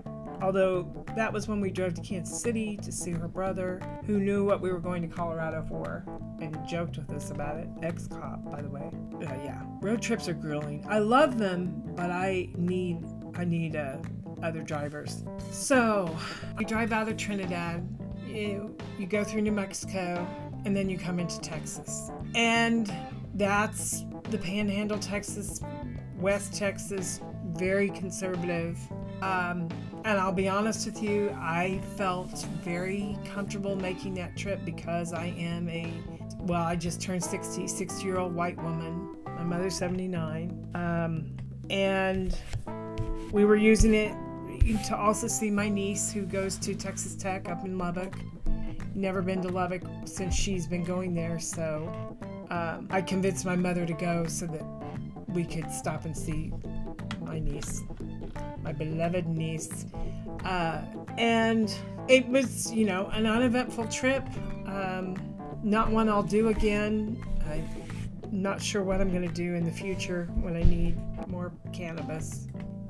although 0.45 0.87
that 1.17 1.33
was 1.33 1.49
when 1.49 1.59
we 1.59 1.71
drove 1.71 1.95
to 1.95 2.03
Kansas 2.03 2.39
City 2.39 2.77
to 2.83 2.93
see 2.93 3.13
her 3.13 3.27
brother, 3.27 3.81
who 4.07 4.21
knew 4.21 4.45
what 4.45 4.61
we 4.61 4.71
were 4.71 4.79
going 4.79 5.01
to 5.01 5.09
Colorado 5.09 5.65
for 5.67 6.05
and 6.41 6.57
joked 6.69 6.99
with 6.99 7.11
us 7.13 7.31
about 7.31 7.57
it. 7.57 7.69
Ex 7.83 8.07
cop, 8.07 8.45
by 8.51 8.61
the 8.61 8.69
way. 8.69 8.91
Uh, 9.15 9.35
yeah, 9.43 9.63
road 9.81 10.03
trips 10.03 10.29
are 10.29 10.35
grueling. 10.35 10.85
I 10.87 10.99
love 10.99 11.39
them, 11.39 11.83
but 11.97 12.11
I 12.11 12.51
need 12.57 12.99
I 13.37 13.45
need 13.45 13.75
uh, 13.75 13.97
other 14.43 14.61
drivers. 14.61 15.25
So 15.51 16.15
we 16.59 16.67
drive 16.67 16.93
out 16.93 17.09
of 17.09 17.17
Trinidad. 17.17 17.89
You, 18.27 18.77
you 18.99 19.07
go 19.07 19.25
through 19.25 19.43
New 19.43 19.53
Mexico, 19.53 20.27
and 20.67 20.77
then 20.77 20.91
you 20.91 20.99
come 20.99 21.19
into 21.19 21.41
Texas. 21.41 22.11
And 22.35 22.93
that's 23.35 24.05
the 24.31 24.39
Panhandle, 24.39 24.99
Texas, 24.99 25.63
West 26.19 26.55
Texas, 26.55 27.21
very 27.55 27.89
conservative. 27.91 28.79
Um, 29.23 29.69
and 30.05 30.19
I'll 30.19 30.33
be 30.33 30.49
honest 30.49 30.87
with 30.87 31.03
you, 31.03 31.31
I 31.41 31.81
felt 31.97 32.45
very 32.63 33.19
comfortable 33.25 33.75
making 33.77 34.15
that 34.15 34.37
trip 34.37 34.65
because 34.65 35.13
I 35.13 35.27
am 35.39 35.69
a, 35.69 35.93
well, 36.41 36.63
I 36.63 36.77
just 36.77 37.01
turned 37.01 37.25
60, 37.25 37.67
60 37.67 38.05
year 38.05 38.19
old 38.19 38.35
white 38.35 38.63
woman. 38.63 39.17
My 39.25 39.43
mother's 39.43 39.77
79. 39.77 40.71
Um, 40.75 41.37
and 41.71 42.39
we 43.33 43.45
were 43.45 43.57
using 43.57 43.95
it 43.95 44.15
to 44.87 44.97
also 44.97 45.27
see 45.27 45.51
my 45.51 45.69
niece 45.69 46.13
who 46.13 46.23
goes 46.23 46.57
to 46.59 46.75
Texas 46.75 47.15
Tech 47.15 47.49
up 47.49 47.65
in 47.65 47.79
Lubbock 47.79 48.15
never 48.95 49.23
been 49.23 49.43
to 49.43 49.49
Lubbock 49.49 49.83
since 50.05 50.35
she's 50.35 50.67
been 50.67 50.85
going 50.85 51.15
there, 51.15 51.39
so 51.39 52.17
um, 52.51 52.89
I 52.91 53.03
convinced 53.03 53.45
my 53.45 53.57
mother 53.57 53.85
to 53.87 53.93
go 53.95 54.27
so 54.27 54.47
that 54.47 54.65
we 55.29 55.45
could 55.45 55.71
stop 55.71 56.05
and 56.05 56.17
see 56.17 56.53
my 57.35 57.41
niece, 57.41 57.83
my 58.63 58.73
beloved 58.73 59.27
niece. 59.27 59.87
Uh, 60.45 60.83
and 61.19 61.75
it 62.07 62.29
was, 62.29 62.73
you 62.73 62.85
know, 62.85 63.09
an 63.09 63.27
uneventful 63.27 63.89
trip. 63.89 64.25
Um, 64.67 65.17
not 65.65 65.91
one 65.91 66.09
I'll 66.09 66.23
do 66.23 66.49
again. 66.49 67.21
I'm 67.51 67.69
not 68.31 68.63
sure 68.63 68.83
what 68.83 69.01
I'm 69.01 69.11
going 69.11 69.27
to 69.27 69.35
do 69.35 69.55
in 69.55 69.65
the 69.65 69.73
future 69.73 70.29
when 70.43 70.57
I 70.57 70.63
need 70.63 70.97
more 71.29 71.53
cannabis 71.73 72.47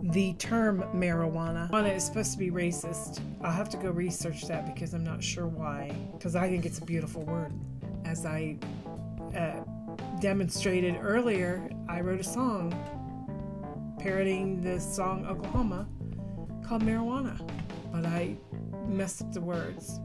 the 0.09 0.35
term 0.35 0.83
marijuana. 0.95 1.71
Marijuana 1.71 1.97
is 1.97 2.05
supposed 2.05 2.33
to 2.33 2.39
be 2.39 2.51
racist. 2.51 3.21
I'll 3.41 3.51
have 3.51 3.71
to 3.71 3.79
go 3.79 3.89
research 3.89 4.47
that 4.49 4.67
because 4.75 4.93
I'm 4.93 5.03
not 5.03 5.25
sure 5.25 5.47
why. 5.47 5.97
Because 6.13 6.37
I 6.37 6.47
think 6.47 6.67
it's 6.67 6.79
a 6.79 6.85
beautiful 6.85 7.23
word. 7.23 7.55
As 8.05 8.27
I 8.27 8.59
uh, 9.35 9.65
demonstrated 10.21 10.99
earlier, 11.01 11.71
I 11.89 12.03
wrote 12.03 12.21
a 12.21 12.25
song 12.25 12.75
parodying 14.05 14.61
the 14.61 14.79
song 14.79 15.25
Oklahoma 15.25 15.89
called 16.63 16.83
Marijuana. 16.83 17.41
But 17.91 18.05
I 18.05 18.37
messed 18.87 19.23
up 19.23 19.33
the 19.33 19.41
words. 19.41 19.99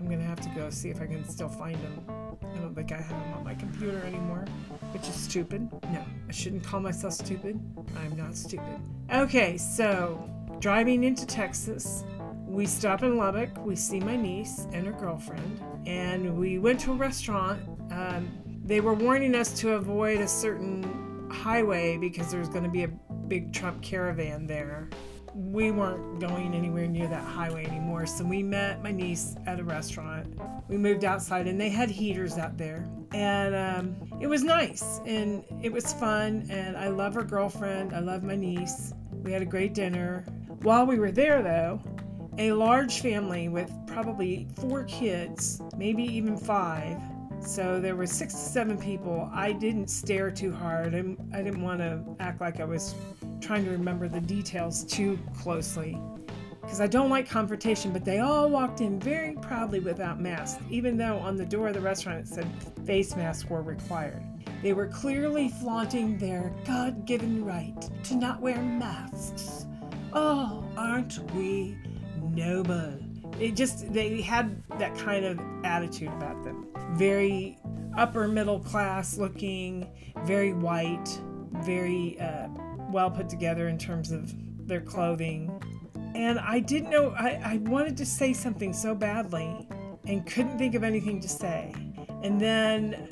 I'm 0.00 0.08
gonna 0.08 0.24
have 0.24 0.40
to 0.40 0.48
go 0.56 0.70
see 0.70 0.88
if 0.88 1.02
I 1.02 1.06
can 1.06 1.28
still 1.28 1.50
find 1.50 1.74
them. 1.82 2.02
I 2.42 2.58
don't 2.60 2.74
think 2.74 2.92
I 2.92 2.96
have 2.96 3.10
them 3.10 3.34
on 3.34 3.44
my 3.44 3.54
computer 3.54 4.00
anymore, 4.06 4.46
which 4.92 5.02
is 5.02 5.14
stupid. 5.14 5.70
No, 5.92 6.02
I 6.26 6.32
shouldn't 6.32 6.64
call 6.64 6.80
myself 6.80 7.12
stupid. 7.12 7.60
I'm 7.98 8.16
not 8.16 8.34
stupid. 8.34 8.80
Okay, 9.12 9.58
so 9.58 10.26
driving 10.58 11.04
into 11.04 11.26
Texas, 11.26 12.04
we 12.46 12.64
stop 12.64 13.02
in 13.02 13.18
Lubbock. 13.18 13.50
We 13.66 13.76
see 13.76 14.00
my 14.00 14.16
niece 14.16 14.66
and 14.72 14.86
her 14.86 14.94
girlfriend, 14.94 15.60
and 15.84 16.38
we 16.38 16.58
went 16.58 16.80
to 16.80 16.92
a 16.92 16.96
restaurant. 16.96 17.60
Um, 17.90 18.30
they 18.64 18.80
were 18.80 18.94
warning 18.94 19.34
us 19.34 19.52
to 19.60 19.74
avoid 19.74 20.22
a 20.22 20.28
certain 20.28 21.28
highway 21.30 21.98
because 21.98 22.30
there's 22.30 22.48
going 22.48 22.64
to 22.64 22.70
be 22.70 22.84
a 22.84 22.90
big 23.32 23.50
Trump 23.50 23.80
caravan 23.80 24.46
there 24.46 24.90
we 25.34 25.70
weren't 25.70 26.20
going 26.20 26.52
anywhere 26.54 26.86
near 26.86 27.08
that 27.08 27.24
highway 27.24 27.64
anymore. 27.64 28.04
So 28.04 28.22
we 28.22 28.42
met 28.42 28.82
my 28.82 28.92
niece 28.92 29.34
at 29.46 29.58
a 29.58 29.64
restaurant. 29.64 30.26
We 30.68 30.76
moved 30.76 31.06
outside 31.06 31.46
and 31.46 31.58
they 31.58 31.70
had 31.70 31.88
heaters 31.88 32.36
out 32.36 32.58
there. 32.58 32.86
And 33.12 33.54
um, 33.54 33.96
it 34.20 34.26
was 34.26 34.44
nice 34.44 35.00
and 35.06 35.42
it 35.62 35.72
was 35.72 35.94
fun. 35.94 36.46
And 36.50 36.76
I 36.76 36.88
love 36.88 37.14
her 37.14 37.22
girlfriend. 37.22 37.94
I 37.94 38.00
love 38.00 38.22
my 38.22 38.36
niece. 38.36 38.92
We 39.22 39.32
had 39.32 39.40
a 39.40 39.46
great 39.46 39.72
dinner. 39.72 40.26
While 40.60 40.84
we 40.84 40.98
were 40.98 41.10
there, 41.10 41.42
though, 41.42 41.80
a 42.36 42.52
large 42.52 43.00
family 43.00 43.48
with 43.48 43.72
probably 43.86 44.46
four 44.56 44.84
kids, 44.84 45.62
maybe 45.78 46.02
even 46.02 46.36
five. 46.36 47.00
So 47.44 47.80
there 47.80 47.96
were 47.96 48.06
six 48.06 48.32
to 48.34 48.40
seven 48.40 48.78
people. 48.78 49.28
I 49.32 49.52
didn't 49.52 49.88
stare 49.88 50.30
too 50.30 50.52
hard. 50.52 50.94
I, 50.94 50.98
I 51.36 51.42
didn't 51.42 51.62
want 51.62 51.80
to 51.80 52.02
act 52.20 52.40
like 52.40 52.60
I 52.60 52.64
was 52.64 52.94
trying 53.40 53.64
to 53.64 53.70
remember 53.70 54.08
the 54.08 54.20
details 54.20 54.84
too 54.84 55.18
closely 55.36 55.98
because 56.62 56.80
I 56.80 56.86
don't 56.86 57.10
like 57.10 57.28
confrontation, 57.28 57.92
but 57.92 58.04
they 58.04 58.20
all 58.20 58.48
walked 58.48 58.80
in 58.80 58.98
very 59.00 59.34
proudly 59.34 59.80
without 59.80 60.20
masks, 60.20 60.62
even 60.70 60.96
though 60.96 61.18
on 61.18 61.36
the 61.36 61.44
door 61.44 61.68
of 61.68 61.74
the 61.74 61.80
restaurant 61.80 62.20
it 62.20 62.28
said 62.28 62.48
face 62.86 63.16
masks 63.16 63.50
were 63.50 63.62
required. 63.62 64.22
They 64.62 64.72
were 64.72 64.86
clearly 64.86 65.48
flaunting 65.48 66.18
their 66.18 66.54
God 66.64 67.04
given 67.04 67.44
right 67.44 67.90
to 68.04 68.14
not 68.14 68.40
wear 68.40 68.62
masks. 68.62 69.66
Oh, 70.12 70.64
aren't 70.76 71.18
we 71.32 71.76
noble? 72.22 73.01
It 73.40 73.56
just, 73.56 73.92
they 73.92 74.20
had 74.20 74.62
that 74.78 74.96
kind 74.96 75.24
of 75.24 75.40
attitude 75.64 76.08
about 76.08 76.42
them. 76.44 76.66
Very 76.92 77.58
upper 77.96 78.28
middle 78.28 78.60
class 78.60 79.18
looking, 79.18 79.90
very 80.24 80.52
white, 80.52 81.08
very 81.64 82.18
uh, 82.20 82.48
well 82.90 83.10
put 83.10 83.28
together 83.28 83.68
in 83.68 83.78
terms 83.78 84.12
of 84.12 84.32
their 84.66 84.80
clothing. 84.80 85.50
And 86.14 86.38
I 86.38 86.60
didn't 86.60 86.90
know, 86.90 87.14
I, 87.18 87.40
I 87.44 87.56
wanted 87.62 87.96
to 87.98 88.06
say 88.06 88.32
something 88.32 88.72
so 88.72 88.94
badly 88.94 89.68
and 90.06 90.26
couldn't 90.26 90.58
think 90.58 90.74
of 90.74 90.84
anything 90.84 91.20
to 91.20 91.28
say. 91.28 91.74
And 92.22 92.40
then 92.40 93.08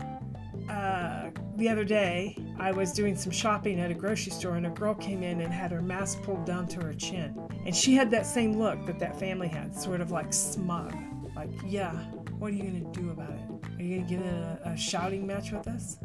uh, 0.69 1.20
the 1.61 1.69
other 1.69 1.85
day, 1.85 2.37
I 2.59 2.73
was 2.73 2.91
doing 2.91 3.15
some 3.15 3.31
shopping 3.31 3.79
at 3.81 3.91
a 3.91 3.95
grocery 3.95 4.33
store, 4.33 4.57
and 4.57 4.67
a 4.67 4.71
girl 4.71 4.95
came 4.95 5.23
in 5.23 5.43
and 5.43 5.53
had 5.53 5.71
her 5.71 5.83
mask 5.83 6.23
pulled 6.23 6.47
down 6.47 6.67
to 6.69 6.81
her 6.81 6.95
chin. 6.95 7.39
And 7.67 7.77
she 7.77 7.95
had 7.95 8.11
that 8.13 8.27
same 8.27 8.59
look 8.59 8.87
that 8.87 8.99
that 8.99 9.21
family 9.21 9.47
had, 9.47 9.77
sort 9.77 10.01
of 10.01 10.11
like 10.11 10.33
smug. 10.33 10.97
Like, 11.37 11.51
yeah, 11.67 11.93
what 12.39 12.51
are 12.51 12.55
you 12.55 12.63
going 12.63 12.91
to 12.91 13.01
do 13.01 13.11
about 13.11 13.31
it? 13.31 13.79
Are 13.79 13.83
you 13.83 13.99
going 13.99 14.09
to 14.09 14.15
get 14.15 14.23
in 14.23 14.35
a, 14.35 14.61
a 14.65 14.77
shouting 14.77 15.27
match 15.27 15.53
with 15.53 15.69
us? 15.69 15.99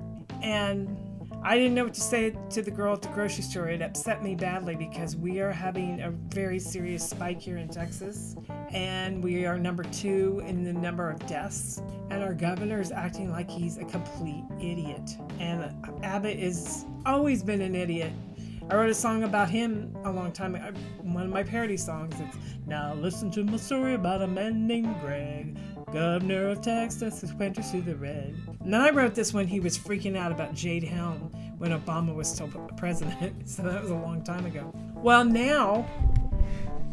And 0.44 0.98
I 1.42 1.58
didn't 1.58 1.74
know 1.74 1.86
what 1.86 1.94
to 1.94 2.02
say 2.02 2.36
to 2.50 2.62
the 2.62 2.72
girl 2.72 2.94
at 2.94 3.02
the 3.02 3.08
grocery 3.10 3.44
store. 3.44 3.70
It 3.70 3.82
upset 3.82 4.22
me 4.22 4.36
badly 4.36 4.76
because 4.76 5.16
we 5.16 5.40
are 5.40 5.52
having 5.52 6.02
a 6.02 6.12
very 6.12 6.60
serious 6.60 7.08
spike 7.08 7.40
here 7.40 7.58
in 7.58 7.70
Texas, 7.70 8.36
and 8.75 9.24
we 9.24 9.46
are 9.46 9.58
number 9.58 9.84
two 9.84 10.44
in 10.46 10.65
the 10.65 10.74
number 10.74 11.10
of 11.10 11.25
deaths. 11.27 11.82
And 12.10 12.22
our 12.22 12.34
governor 12.34 12.82
is 12.82 12.91
acting 12.91 13.32
like 13.32 13.50
he's 13.50 13.77
a 13.77 13.86
complete 13.86 14.44
idiot. 14.60 15.17
And 15.39 15.74
Abbott 16.03 16.38
has 16.39 16.86
always 17.05 17.41
been 17.41 17.62
an 17.62 17.74
idiot. 17.74 18.12
I 18.70 18.75
wrote 18.75 18.89
a 18.89 18.96
song 18.96 19.24
about 19.24 19.50
him 19.50 19.96
a 20.03 20.12
long 20.12 20.34
time 20.34 20.55
ago. 20.55 20.74
One 21.01 21.24
of 21.24 21.29
my 21.29 21.41
parody 21.41 21.77
songs. 21.77 22.15
It's 22.20 22.38
now 22.67 22.96
listen 22.96 23.32
to 23.32 23.46
my 23.46 23.55
story 23.58 23.94
about 23.94 24.22
a 24.22 24.27
man 24.27 24.67
named 24.67 25.00
Greg 25.00 25.58
governor 25.94 26.50
of 26.50 26.62
Texas 26.62 27.22
who 27.22 27.34
went 27.38 27.63
through 27.65 27.82
the 27.82 27.96
red. 27.96 28.36
And 28.60 28.75
I 28.75 28.89
wrote 28.89 29.15
this 29.15 29.34
when 29.34 29.48
he 29.48 29.62
was 29.62 29.77
freaking 29.77 30.17
out 30.17 30.34
about 30.34 30.53
Jade 30.53 30.84
Helm 30.84 31.32
when 31.60 31.72
Obama 31.72 32.13
was 32.13 32.27
still 32.27 32.50
president. 32.75 33.48
so 33.50 33.63
that 33.63 33.82
was 33.82 33.91
a 33.91 33.96
long 33.96 34.22
time 34.22 34.46
ago. 34.46 34.74
Well, 34.96 35.24
now 35.24 35.88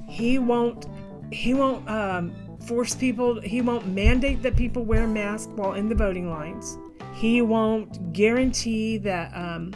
he 0.06 0.38
won't 0.38 0.86
he 1.32 1.54
won't 1.54 1.88
um, 1.88 2.34
force 2.66 2.94
people. 2.94 3.40
He 3.40 3.60
won't 3.60 3.86
mandate 3.86 4.42
that 4.42 4.56
people 4.56 4.84
wear 4.84 5.06
masks 5.06 5.52
while 5.54 5.74
in 5.74 5.88
the 5.88 5.94
voting 5.94 6.30
lines. 6.30 6.78
He 7.14 7.42
won't 7.42 8.12
guarantee 8.12 8.98
that. 8.98 9.32
Um, 9.34 9.72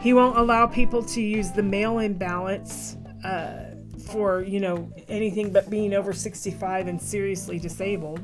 he 0.00 0.14
won't 0.14 0.38
allow 0.38 0.66
people 0.66 1.02
to 1.02 1.20
use 1.20 1.50
the 1.50 1.62
mail-in 1.62 2.14
ballots. 2.14 2.96
Uh, 3.24 3.70
for, 4.10 4.42
you 4.42 4.60
know, 4.60 4.92
anything 5.08 5.52
but 5.52 5.70
being 5.70 5.94
over 5.94 6.12
65 6.12 6.88
and 6.88 7.00
seriously 7.00 7.58
disabled. 7.58 8.20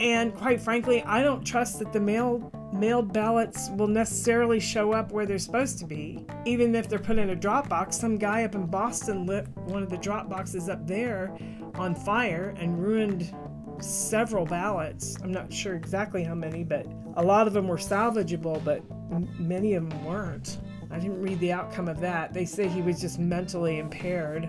And 0.00 0.34
quite 0.34 0.60
frankly, 0.60 1.02
I 1.04 1.22
don't 1.22 1.44
trust 1.44 1.78
that 1.78 1.92
the 1.92 2.00
mail 2.00 2.52
mailed 2.72 3.12
ballots 3.12 3.70
will 3.76 3.88
necessarily 3.88 4.60
show 4.60 4.92
up 4.92 5.12
where 5.12 5.26
they're 5.26 5.38
supposed 5.38 5.78
to 5.78 5.84
be. 5.84 6.24
Even 6.44 6.74
if 6.74 6.88
they're 6.88 6.98
put 6.98 7.18
in 7.18 7.30
a 7.30 7.36
drop 7.36 7.68
box, 7.68 7.96
some 7.96 8.16
guy 8.16 8.44
up 8.44 8.54
in 8.54 8.66
Boston 8.66 9.26
lit 9.26 9.48
one 9.56 9.82
of 9.82 9.90
the 9.90 9.98
drop 9.98 10.28
boxes 10.28 10.68
up 10.68 10.86
there 10.86 11.36
on 11.74 11.94
fire 11.94 12.54
and 12.58 12.82
ruined 12.82 13.34
several 13.80 14.44
ballots. 14.44 15.16
I'm 15.22 15.32
not 15.32 15.52
sure 15.52 15.74
exactly 15.74 16.22
how 16.22 16.34
many, 16.34 16.64
but 16.64 16.86
a 17.16 17.22
lot 17.22 17.46
of 17.46 17.52
them 17.52 17.66
were 17.66 17.76
salvageable, 17.76 18.62
but 18.64 18.82
many 19.38 19.74
of 19.74 19.88
them 19.88 20.04
weren't. 20.04 20.58
I 20.90 20.98
didn't 20.98 21.20
read 21.20 21.38
the 21.40 21.52
outcome 21.52 21.88
of 21.88 22.00
that. 22.00 22.32
They 22.32 22.44
say 22.44 22.68
he 22.68 22.82
was 22.82 23.00
just 23.00 23.18
mentally 23.18 23.78
impaired 23.78 24.48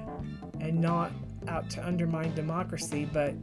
and 0.60 0.80
not 0.80 1.12
out 1.48 1.70
to 1.72 1.86
undermine 1.86 2.34
democracy, 2.36 3.10
but 3.12 3.34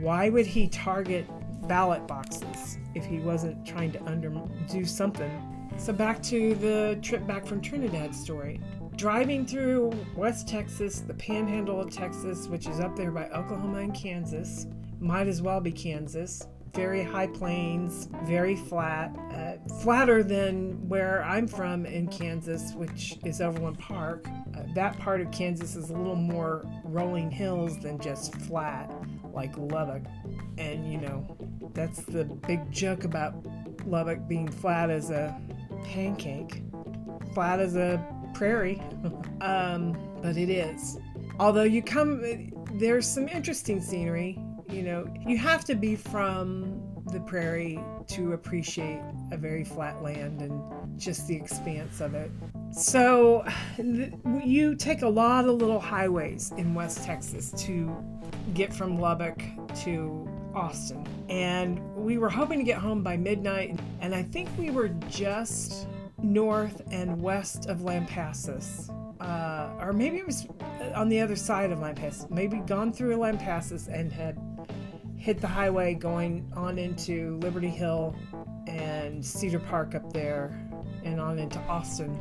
why 0.00 0.28
would 0.28 0.46
he 0.46 0.68
target 0.68 1.26
ballot 1.70 2.04
boxes 2.08 2.78
if 2.96 3.04
he 3.04 3.20
wasn't 3.20 3.64
trying 3.64 3.92
to 3.92 4.02
under 4.02 4.28
do 4.68 4.84
something? 4.84 5.30
So 5.78 5.92
back 5.92 6.20
to 6.24 6.56
the 6.56 6.98
trip 7.00 7.24
back 7.28 7.46
from 7.46 7.60
Trinidad 7.60 8.12
story. 8.12 8.60
Driving 8.96 9.46
through 9.46 9.92
West 10.16 10.48
Texas, 10.48 10.98
the 10.98 11.14
panhandle 11.14 11.80
of 11.80 11.92
Texas, 11.92 12.48
which 12.48 12.66
is 12.66 12.80
up 12.80 12.96
there 12.96 13.12
by 13.12 13.28
Oklahoma 13.28 13.78
and 13.78 13.94
Kansas, 13.94 14.66
might 14.98 15.28
as 15.28 15.42
well 15.42 15.60
be 15.60 15.70
Kansas 15.70 16.44
very 16.74 17.02
high 17.02 17.26
plains, 17.26 18.08
very 18.24 18.54
flat, 18.54 19.14
uh, 19.32 19.74
flatter 19.80 20.22
than 20.22 20.88
where 20.88 21.24
I'm 21.24 21.48
from 21.48 21.84
in 21.84 22.06
Kansas, 22.06 22.72
which 22.74 23.18
is 23.24 23.40
Overland 23.40 23.78
Park. 23.78 24.26
Uh, 24.28 24.62
that 24.74 24.98
part 24.98 25.20
of 25.20 25.30
Kansas 25.32 25.74
is 25.74 25.90
a 25.90 25.92
little 25.92 26.14
more 26.14 26.64
rolling 26.84 27.30
hills 27.30 27.78
than 27.80 27.98
just 27.98 28.34
flat, 28.42 28.92
like 29.32 29.56
Lubbock. 29.56 30.02
And 30.58 30.90
you 30.90 30.98
know, 30.98 31.36
that's 31.74 32.02
the 32.02 32.24
big 32.24 32.70
joke 32.70 33.04
about 33.04 33.34
Lubbock 33.86 34.26
being 34.28 34.48
flat 34.48 34.90
as 34.90 35.10
a 35.10 35.38
pancake, 35.84 36.62
flat 37.34 37.60
as 37.60 37.76
a 37.76 38.04
prairie. 38.34 38.82
um, 39.40 39.96
but 40.22 40.36
it 40.36 40.50
is. 40.50 40.98
Although 41.38 41.62
you 41.62 41.82
come, 41.82 42.50
there's 42.74 43.06
some 43.06 43.28
interesting 43.28 43.80
scenery 43.80 44.38
you 44.72 44.82
know, 44.82 45.12
you 45.26 45.36
have 45.36 45.64
to 45.64 45.74
be 45.74 45.96
from 45.96 46.80
the 47.12 47.20
prairie 47.20 47.80
to 48.08 48.32
appreciate 48.34 49.00
a 49.32 49.36
very 49.36 49.64
flat 49.64 50.02
land 50.02 50.40
and 50.42 50.98
just 50.98 51.26
the 51.26 51.34
expanse 51.34 52.00
of 52.00 52.14
it. 52.14 52.30
So, 52.72 53.44
you 53.78 54.74
take 54.74 55.02
a 55.02 55.08
lot 55.08 55.46
of 55.46 55.56
little 55.56 55.80
highways 55.80 56.52
in 56.56 56.74
West 56.74 57.04
Texas 57.04 57.52
to 57.64 57.96
get 58.54 58.72
from 58.72 58.98
Lubbock 58.98 59.42
to 59.82 60.28
Austin. 60.54 61.06
And 61.28 61.78
we 61.94 62.18
were 62.18 62.28
hoping 62.28 62.58
to 62.58 62.64
get 62.64 62.78
home 62.78 63.02
by 63.02 63.16
midnight, 63.16 63.78
and 64.00 64.14
I 64.14 64.22
think 64.22 64.48
we 64.58 64.70
were 64.70 64.88
just 65.08 65.86
north 66.22 66.82
and 66.90 67.20
west 67.20 67.66
of 67.66 67.78
Lampasas. 67.78 68.90
Uh, 69.20 69.70
or 69.78 69.92
maybe 69.92 70.16
it 70.16 70.26
was 70.26 70.46
on 70.94 71.08
the 71.08 71.20
other 71.20 71.36
side 71.36 71.70
of 71.70 71.78
Lampasas, 71.80 72.30
maybe 72.30 72.58
gone 72.58 72.92
through 72.92 73.16
Lampasas 73.16 73.88
and 73.88 74.10
had 74.10 74.38
hit 75.16 75.40
the 75.40 75.46
highway 75.46 75.94
going 75.94 76.50
on 76.56 76.78
into 76.78 77.38
Liberty 77.42 77.68
Hill 77.68 78.16
and 78.66 79.24
Cedar 79.24 79.58
Park 79.58 79.94
up 79.94 80.12
there 80.12 80.58
and 81.04 81.20
on 81.20 81.38
into 81.38 81.58
Austin. 81.60 82.18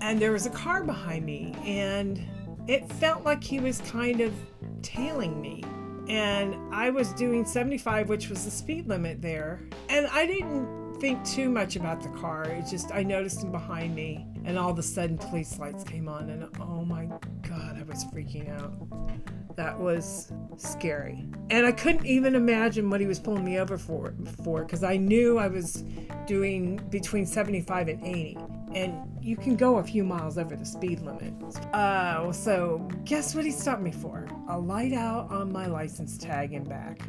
And 0.00 0.20
there 0.20 0.32
was 0.32 0.46
a 0.46 0.50
car 0.50 0.82
behind 0.82 1.24
me, 1.26 1.54
and 1.64 2.22
it 2.66 2.90
felt 2.94 3.24
like 3.24 3.44
he 3.44 3.60
was 3.60 3.80
kind 3.82 4.20
of 4.20 4.32
tailing 4.82 5.40
me. 5.40 5.62
And 6.08 6.56
I 6.74 6.90
was 6.90 7.12
doing 7.12 7.44
75, 7.44 8.08
which 8.08 8.28
was 8.28 8.44
the 8.44 8.50
speed 8.50 8.88
limit 8.88 9.22
there. 9.22 9.60
And 9.88 10.06
I 10.08 10.26
didn't 10.26 10.98
think 11.00 11.24
too 11.24 11.48
much 11.48 11.76
about 11.76 12.02
the 12.02 12.08
car. 12.10 12.44
It 12.44 12.66
just, 12.70 12.92
I 12.92 13.02
noticed 13.02 13.42
him 13.42 13.52
behind 13.52 13.94
me, 13.94 14.26
and 14.44 14.58
all 14.58 14.70
of 14.70 14.78
a 14.78 14.82
sudden, 14.82 15.18
police 15.18 15.58
lights 15.58 15.84
came 15.84 16.08
on, 16.08 16.30
and 16.30 16.48
oh 16.60 16.84
my 16.84 17.06
God, 17.42 17.78
I 17.78 17.82
was 17.82 18.04
freaking 18.06 18.50
out. 18.58 19.56
That 19.56 19.78
was 19.78 20.32
scary. 20.56 21.26
And 21.50 21.66
I 21.66 21.72
couldn't 21.72 22.06
even 22.06 22.34
imagine 22.34 22.88
what 22.88 23.00
he 23.00 23.06
was 23.06 23.18
pulling 23.18 23.44
me 23.44 23.58
over 23.58 23.76
for 23.76 24.14
for 24.44 24.62
because 24.62 24.82
I 24.82 24.96
knew 24.96 25.38
I 25.38 25.48
was 25.48 25.84
doing 26.26 26.76
between 26.88 27.26
75 27.26 27.88
and 27.88 28.04
80. 28.04 28.38
And 28.74 28.94
you 29.20 29.36
can 29.36 29.56
go 29.56 29.78
a 29.78 29.82
few 29.82 30.04
miles 30.04 30.38
over 30.38 30.56
the 30.56 30.64
speed 30.64 31.00
limit. 31.00 31.34
Uh, 31.74 32.32
so 32.32 32.88
guess 33.04 33.34
what 33.34 33.44
he 33.44 33.50
stopped 33.50 33.82
me 33.82 33.92
for? 33.92 34.26
A 34.48 34.58
light 34.58 34.92
out 34.92 35.30
on 35.30 35.52
my 35.52 35.66
license 35.66 36.16
tag 36.16 36.52
and 36.52 36.68
back. 36.68 37.02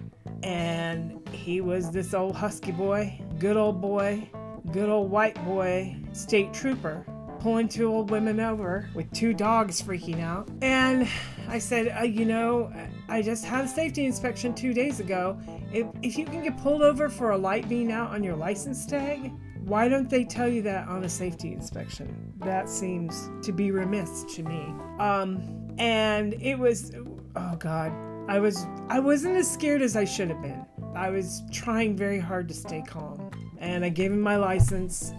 And 0.43 1.27
he 1.29 1.61
was 1.61 1.91
this 1.91 2.13
old 2.13 2.35
husky 2.35 2.71
boy, 2.71 3.21
good 3.37 3.57
old 3.57 3.79
boy, 3.79 4.27
good 4.71 4.89
old 4.89 5.11
white 5.11 5.43
boy, 5.45 5.95
state 6.13 6.51
trooper 6.53 7.05
pulling 7.41 7.67
two 7.67 7.87
old 7.87 8.11
women 8.11 8.39
over 8.39 8.87
with 8.93 9.11
two 9.13 9.33
dogs 9.33 9.81
freaking 9.81 10.21
out. 10.21 10.47
And 10.61 11.07
I 11.47 11.57
said, 11.57 11.93
uh, 11.99 12.03
you 12.03 12.23
know, 12.23 12.71
I 13.09 13.23
just 13.23 13.45
had 13.45 13.65
a 13.65 13.67
safety 13.67 14.05
inspection 14.05 14.53
two 14.53 14.73
days 14.73 14.99
ago. 14.99 15.39
If, 15.73 15.87
if 16.03 16.17
you 16.17 16.25
can 16.25 16.43
get 16.43 16.57
pulled 16.57 16.83
over 16.83 17.09
for 17.09 17.31
a 17.31 17.37
light 17.37 17.67
being 17.67 17.91
out 17.91 18.11
on 18.11 18.23
your 18.23 18.35
license 18.35 18.85
tag, 18.85 19.33
why 19.61 19.87
don't 19.87 20.09
they 20.09 20.23
tell 20.23 20.47
you 20.47 20.61
that 20.63 20.87
on 20.87 21.03
a 21.03 21.09
safety 21.09 21.53
inspection? 21.53 22.33
That 22.39 22.69
seems 22.69 23.29
to 23.43 23.51
be 23.51 23.71
remiss 23.71 24.23
to 24.35 24.43
me. 24.43 24.73
Um, 24.99 25.73
and 25.77 26.33
it 26.41 26.57
was, 26.57 26.91
oh 27.35 27.55
God, 27.57 27.91
I 28.27 28.39
was, 28.39 28.65
I 28.89 28.99
wasn't 28.99 29.37
as 29.37 29.51
scared 29.51 29.81
as 29.81 29.95
I 29.95 30.05
should 30.05 30.29
have 30.29 30.41
been. 30.41 30.65
I 30.95 31.09
was 31.09 31.43
trying 31.51 31.95
very 31.95 32.19
hard 32.19 32.47
to 32.49 32.53
stay 32.53 32.83
calm. 32.85 33.31
And 33.59 33.85
I 33.85 33.89
gave 33.89 34.11
him 34.11 34.21
my 34.21 34.35
license 34.35 35.13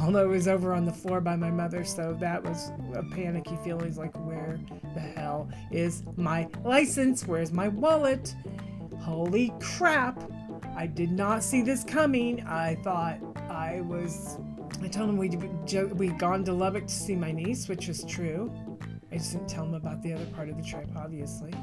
although 0.00 0.24
it 0.24 0.28
was 0.28 0.48
over 0.48 0.72
on 0.72 0.84
the 0.84 0.92
floor 0.92 1.20
by 1.20 1.36
my 1.36 1.50
mother, 1.50 1.84
so 1.84 2.14
that 2.20 2.42
was 2.42 2.70
a 2.94 3.02
panicky 3.02 3.56
feeling 3.64 3.94
like, 3.96 4.14
where 4.26 4.58
the 4.94 5.00
hell 5.00 5.48
is 5.70 6.02
my 6.16 6.48
license? 6.64 7.26
Where's 7.26 7.52
my 7.52 7.68
wallet? 7.68 8.34
Holy 9.00 9.52
crap! 9.60 10.22
I 10.76 10.86
did 10.86 11.10
not 11.10 11.42
see 11.42 11.62
this 11.62 11.84
coming. 11.84 12.42
I 12.44 12.74
thought 12.76 13.18
I 13.56 13.80
was. 13.80 14.38
I 14.82 14.88
told 14.88 15.08
him 15.08 15.16
we'd, 15.16 15.42
we'd 15.92 16.18
gone 16.18 16.44
to 16.44 16.52
Lubbock 16.52 16.86
to 16.86 16.94
see 16.94 17.16
my 17.16 17.32
niece, 17.32 17.68
which 17.68 17.88
was 17.88 18.04
true. 18.04 18.52
I 19.10 19.16
just 19.16 19.32
didn't 19.32 19.48
tell 19.48 19.64
him 19.64 19.74
about 19.74 20.02
the 20.02 20.12
other 20.12 20.26
part 20.26 20.48
of 20.50 20.56
the 20.56 20.62
trip, 20.62 20.88
obviously. 20.96 21.54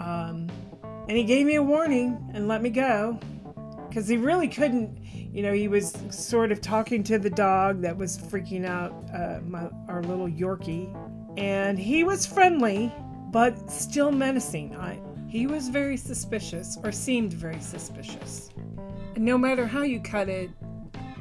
Um, 0.00 0.48
and 1.08 1.16
he 1.16 1.24
gave 1.24 1.46
me 1.46 1.54
a 1.54 1.62
warning 1.62 2.30
and 2.34 2.46
let 2.46 2.60
me 2.60 2.68
go 2.68 3.18
because 3.88 4.06
he 4.06 4.16
really 4.16 4.48
couldn't 4.48 4.98
you 5.36 5.42
know, 5.42 5.52
he 5.52 5.68
was 5.68 5.94
sort 6.08 6.50
of 6.50 6.62
talking 6.62 7.02
to 7.04 7.18
the 7.18 7.28
dog 7.28 7.82
that 7.82 7.94
was 7.94 8.16
freaking 8.16 8.64
out 8.64 8.92
uh, 9.14 9.40
my, 9.46 9.68
our 9.86 10.02
little 10.02 10.30
Yorkie. 10.30 10.90
And 11.36 11.78
he 11.78 12.04
was 12.04 12.24
friendly, 12.24 12.90
but 13.32 13.70
still 13.70 14.10
menacing. 14.10 14.74
I, 14.76 14.98
he 15.28 15.46
was 15.46 15.68
very 15.68 15.98
suspicious, 15.98 16.78
or 16.82 16.90
seemed 16.90 17.34
very 17.34 17.60
suspicious. 17.60 18.48
And 19.14 19.26
no 19.26 19.36
matter 19.36 19.66
how 19.66 19.82
you 19.82 20.00
cut 20.00 20.30
it, 20.30 20.48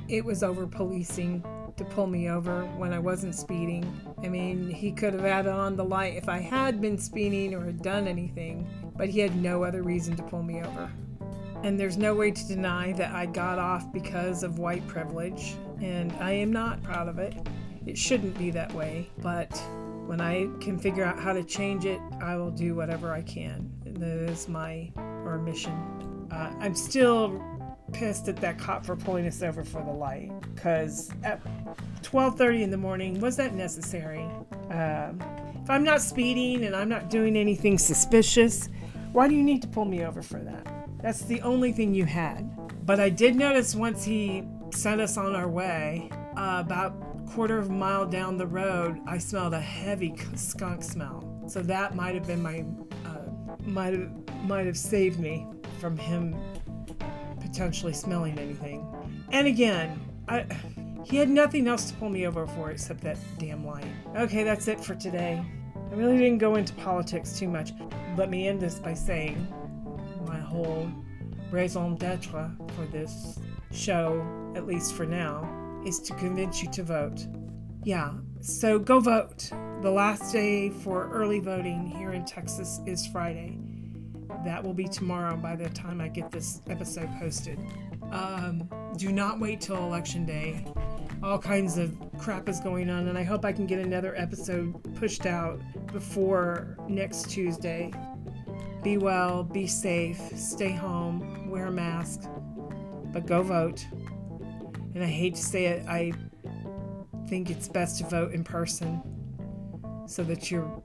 it 0.07 0.23
was 0.23 0.43
over 0.43 0.67
policing 0.67 1.43
to 1.77 1.83
pull 1.83 2.07
me 2.07 2.29
over 2.29 2.63
when 2.77 2.93
I 2.93 2.99
wasn't 2.99 3.35
speeding. 3.35 3.83
I 4.23 4.29
mean, 4.29 4.69
he 4.69 4.91
could 4.91 5.13
have 5.13 5.25
added 5.25 5.51
on 5.51 5.75
the 5.75 5.83
light 5.83 6.15
if 6.15 6.29
I 6.29 6.39
had 6.39 6.79
been 6.79 6.97
speeding 6.97 7.53
or 7.53 7.65
had 7.65 7.81
done 7.81 8.07
anything, 8.07 8.67
but 8.95 9.09
he 9.09 9.19
had 9.19 9.35
no 9.35 9.63
other 9.63 9.83
reason 9.83 10.15
to 10.15 10.23
pull 10.23 10.43
me 10.43 10.61
over. 10.61 10.89
And 11.63 11.79
there's 11.79 11.97
no 11.97 12.13
way 12.13 12.31
to 12.31 12.47
deny 12.47 12.93
that 12.93 13.11
I 13.11 13.25
got 13.25 13.59
off 13.59 13.91
because 13.91 14.43
of 14.43 14.59
white 14.59 14.87
privilege, 14.87 15.55
and 15.81 16.13
I 16.13 16.31
am 16.31 16.53
not 16.53 16.81
proud 16.83 17.09
of 17.09 17.19
it. 17.19 17.35
It 17.85 17.97
shouldn't 17.97 18.37
be 18.37 18.51
that 18.51 18.73
way, 18.73 19.09
but 19.21 19.51
when 20.05 20.21
I 20.21 20.47
can 20.61 20.77
figure 20.77 21.03
out 21.03 21.19
how 21.19 21.33
to 21.33 21.43
change 21.43 21.85
it, 21.85 21.99
I 22.21 22.35
will 22.35 22.51
do 22.51 22.75
whatever 22.75 23.11
I 23.11 23.21
can. 23.23 23.71
That 23.83 24.29
is 24.29 24.47
my 24.47 24.91
our 24.95 25.39
mission. 25.39 26.27
Uh, 26.31 26.53
I'm 26.59 26.75
still 26.75 27.29
pissed 27.93 28.27
at 28.27 28.37
that 28.37 28.57
cop 28.57 28.85
for 28.85 28.95
pulling 28.95 29.27
us 29.27 29.41
over 29.41 29.63
for 29.63 29.83
the 29.83 29.91
light 29.91 30.31
because 30.53 31.11
at 31.23 31.41
12:30 32.03 32.63
in 32.63 32.71
the 32.71 32.77
morning 32.77 33.19
was 33.19 33.35
that 33.37 33.53
necessary? 33.53 34.23
Um, 34.69 35.21
if 35.61 35.69
I'm 35.69 35.83
not 35.83 36.01
speeding 36.01 36.65
and 36.65 36.75
I'm 36.75 36.89
not 36.89 37.09
doing 37.09 37.35
anything 37.35 37.77
suspicious, 37.77 38.69
why 39.13 39.27
do 39.27 39.35
you 39.35 39.43
need 39.43 39.61
to 39.61 39.67
pull 39.67 39.85
me 39.85 40.05
over 40.05 40.21
for 40.21 40.39
that? 40.39 40.67
That's 41.01 41.21
the 41.21 41.41
only 41.41 41.71
thing 41.71 41.93
you 41.93 42.05
had. 42.05 42.49
But 42.85 42.99
I 42.99 43.09
did 43.09 43.35
notice 43.35 43.75
once 43.75 44.03
he 44.03 44.43
sent 44.71 45.01
us 45.01 45.17
on 45.17 45.35
our 45.35 45.47
way, 45.47 46.09
uh, 46.37 46.61
about 46.65 46.93
quarter 47.27 47.57
of 47.57 47.69
a 47.69 47.73
mile 47.73 48.05
down 48.05 48.37
the 48.37 48.47
road, 48.47 48.99
I 49.07 49.17
smelled 49.17 49.53
a 49.53 49.59
heavy 49.59 50.15
skunk 50.35 50.83
smell. 50.83 51.43
So 51.47 51.61
that 51.61 51.95
might 51.95 52.15
have 52.15 52.27
been 52.27 52.41
my 52.41 52.65
uh, 53.05 53.55
might 53.63 53.93
have 53.93 54.11
might 54.43 54.65
have 54.65 54.77
saved 54.77 55.19
me 55.19 55.47
from 55.79 55.97
him 55.97 56.35
potentially 57.55 57.93
smelling 57.93 58.37
anything. 58.37 58.85
And 59.31 59.47
again, 59.47 59.97
I, 60.27 60.45
he 61.05 61.15
had 61.15 61.29
nothing 61.29 61.69
else 61.69 61.89
to 61.89 61.93
pull 61.93 62.09
me 62.09 62.27
over 62.27 62.45
for 62.47 62.69
except 62.69 62.99
that 63.03 63.17
damn 63.39 63.65
light. 63.65 63.85
Okay, 64.17 64.43
that's 64.43 64.67
it 64.67 64.83
for 64.83 64.93
today. 64.93 65.41
I 65.73 65.95
really 65.95 66.17
didn't 66.17 66.39
go 66.39 66.55
into 66.55 66.73
politics 66.73 67.39
too 67.39 67.47
much. 67.47 67.71
Let 68.17 68.29
me 68.29 68.49
end 68.49 68.59
this 68.59 68.75
by 68.75 68.93
saying 68.93 69.47
my 70.27 70.37
whole 70.37 70.91
raison 71.49 71.95
d'etre 71.95 72.51
for 72.75 72.85
this 72.87 73.39
show, 73.71 74.21
at 74.53 74.67
least 74.67 74.93
for 74.93 75.05
now, 75.05 75.49
is 75.85 76.01
to 76.01 76.13
convince 76.15 76.61
you 76.61 76.69
to 76.71 76.83
vote. 76.83 77.25
Yeah, 77.85 78.15
so 78.41 78.77
go 78.79 78.99
vote. 78.99 79.49
The 79.81 79.91
last 79.91 80.33
day 80.33 80.71
for 80.71 81.09
early 81.09 81.39
voting 81.39 81.85
here 81.85 82.11
in 82.11 82.25
Texas 82.25 82.81
is 82.85 83.07
Friday. 83.07 83.57
That 84.45 84.63
will 84.63 84.75
be 84.75 84.87
tomorrow 84.87 85.35
by 85.35 85.55
the 85.55 85.69
time 85.69 85.99
I 85.99 86.07
get 86.07 86.29
this 86.29 86.61
episode 86.69 87.09
posted. 87.19 87.59
Um, 88.11 88.69
do 88.95 89.11
not 89.11 89.39
wait 89.39 89.59
till 89.59 89.77
election 89.77 90.23
day. 90.23 90.63
All 91.23 91.39
kinds 91.39 91.79
of 91.79 91.97
crap 92.19 92.47
is 92.47 92.59
going 92.59 92.91
on, 92.91 93.07
and 93.07 93.17
I 93.17 93.23
hope 93.23 93.43
I 93.43 93.51
can 93.51 93.65
get 93.65 93.79
another 93.79 94.15
episode 94.15 94.95
pushed 94.95 95.25
out 95.25 95.59
before 95.91 96.77
next 96.87 97.31
Tuesday. 97.31 97.91
Be 98.83 98.99
well, 98.99 99.43
be 99.43 99.65
safe, 99.65 100.21
stay 100.37 100.71
home, 100.71 101.49
wear 101.49 101.65
a 101.65 101.71
mask, 101.71 102.29
but 103.11 103.25
go 103.25 103.41
vote. 103.41 103.83
And 104.93 105.03
I 105.03 105.07
hate 105.07 105.33
to 105.35 105.41
say 105.41 105.65
it, 105.65 105.87
I 105.87 106.13
think 107.27 107.49
it's 107.49 107.67
best 107.67 107.97
to 107.97 108.03
vote 108.05 108.31
in 108.31 108.43
person 108.43 109.01
so 110.07 110.23
that 110.23 110.51
your 110.51 110.83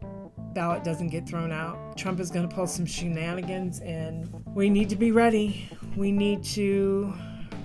ballot 0.55 0.85
doesn't 0.85 1.09
get 1.09 1.29
thrown 1.29 1.53
out. 1.53 1.97
Trump 1.97 2.21
is 2.21 2.31
going 2.31 2.49
to 2.49 2.55
pull 2.55 2.67
some 2.67 2.87
shenanigans, 2.87 3.81
and 3.81 4.29
we 4.55 4.71
need 4.71 4.89
to 4.89 4.97
be 4.97 5.13
ready. 5.13 5.69
We 5.97 6.13
need 6.13 6.45
to 6.45 7.13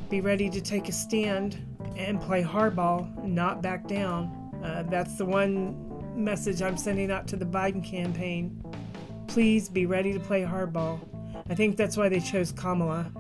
be 0.10 0.22
ready 0.22 0.50
to 0.50 0.62
take 0.62 0.90
a 0.90 0.92
stand 0.92 1.58
and 1.98 2.22
play 2.22 2.44
hardball, 2.44 3.24
not 3.24 3.62
back 3.62 3.88
down. 3.88 4.52
Uh, 4.64 4.84
that's 4.90 5.16
the 5.18 5.26
one 5.26 5.82
message 6.16 6.62
I'm 6.62 6.78
sending 6.78 7.12
out 7.12 7.28
to 7.28 7.36
the 7.36 7.46
Biden 7.46 7.84
campaign. 7.84 8.64
Please 9.28 9.70
be 9.70 9.86
ready 9.86 10.14
to 10.14 10.20
play 10.20 10.44
hardball. 10.44 11.00
I 11.50 11.56
think 11.56 11.78
that's 11.78 11.98
why 11.98 12.10
they 12.10 12.20
chose 12.20 12.52
Kamala. 12.52 13.12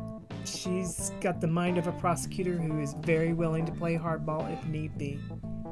She's 0.45 1.11
got 1.21 1.41
the 1.41 1.47
mind 1.47 1.77
of 1.77 1.87
a 1.87 1.91
prosecutor 1.93 2.53
who 2.53 2.79
is 2.79 2.93
very 3.01 3.33
willing 3.33 3.65
to 3.65 3.71
play 3.71 3.97
hardball 3.97 4.51
if 4.51 4.65
need 4.65 4.97
be. 4.97 5.19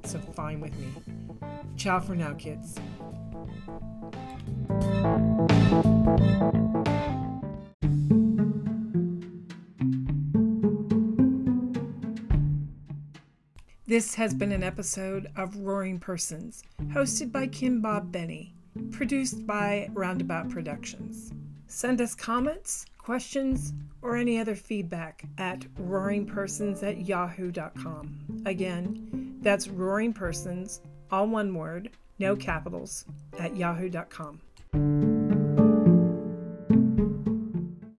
So 0.04 0.20
fine 0.20 0.60
with 0.60 0.76
me. 0.78 0.88
Ciao 1.78 2.00
for 2.00 2.16
now, 2.16 2.34
kids. 2.34 2.78
This 13.94 14.16
has 14.16 14.34
been 14.34 14.52
an 14.52 14.64
episode 14.64 15.30
of 15.36 15.56
Roaring 15.56 16.00
Persons, 16.00 16.64
hosted 16.86 17.32
by 17.32 17.46
Kim 17.46 17.80
Bob 17.80 18.12
Benny, 18.12 18.56
produced 18.92 19.46
by 19.46 19.88
Roundabout 19.94 20.50
Productions. 20.50 21.32
Send 21.68 22.02
us 22.02 22.16
comments, 22.16 22.88
questions, 22.98 23.72
or 24.02 24.18
any 24.18 24.40
other 24.40 24.56
feedback 24.56 25.26
at 25.38 25.60
roaringpersons 25.76 26.82
at 26.82 27.06
yahoo.com. 27.06 28.44
Again, 28.48 29.38
that's 29.42 29.68
roaringpersons, 29.68 30.80
all 31.12 31.28
one 31.28 31.54
word, 31.54 31.92
no 32.18 32.36
capitals, 32.36 33.06
at 33.38 33.56
yahoo.com. 33.56 34.40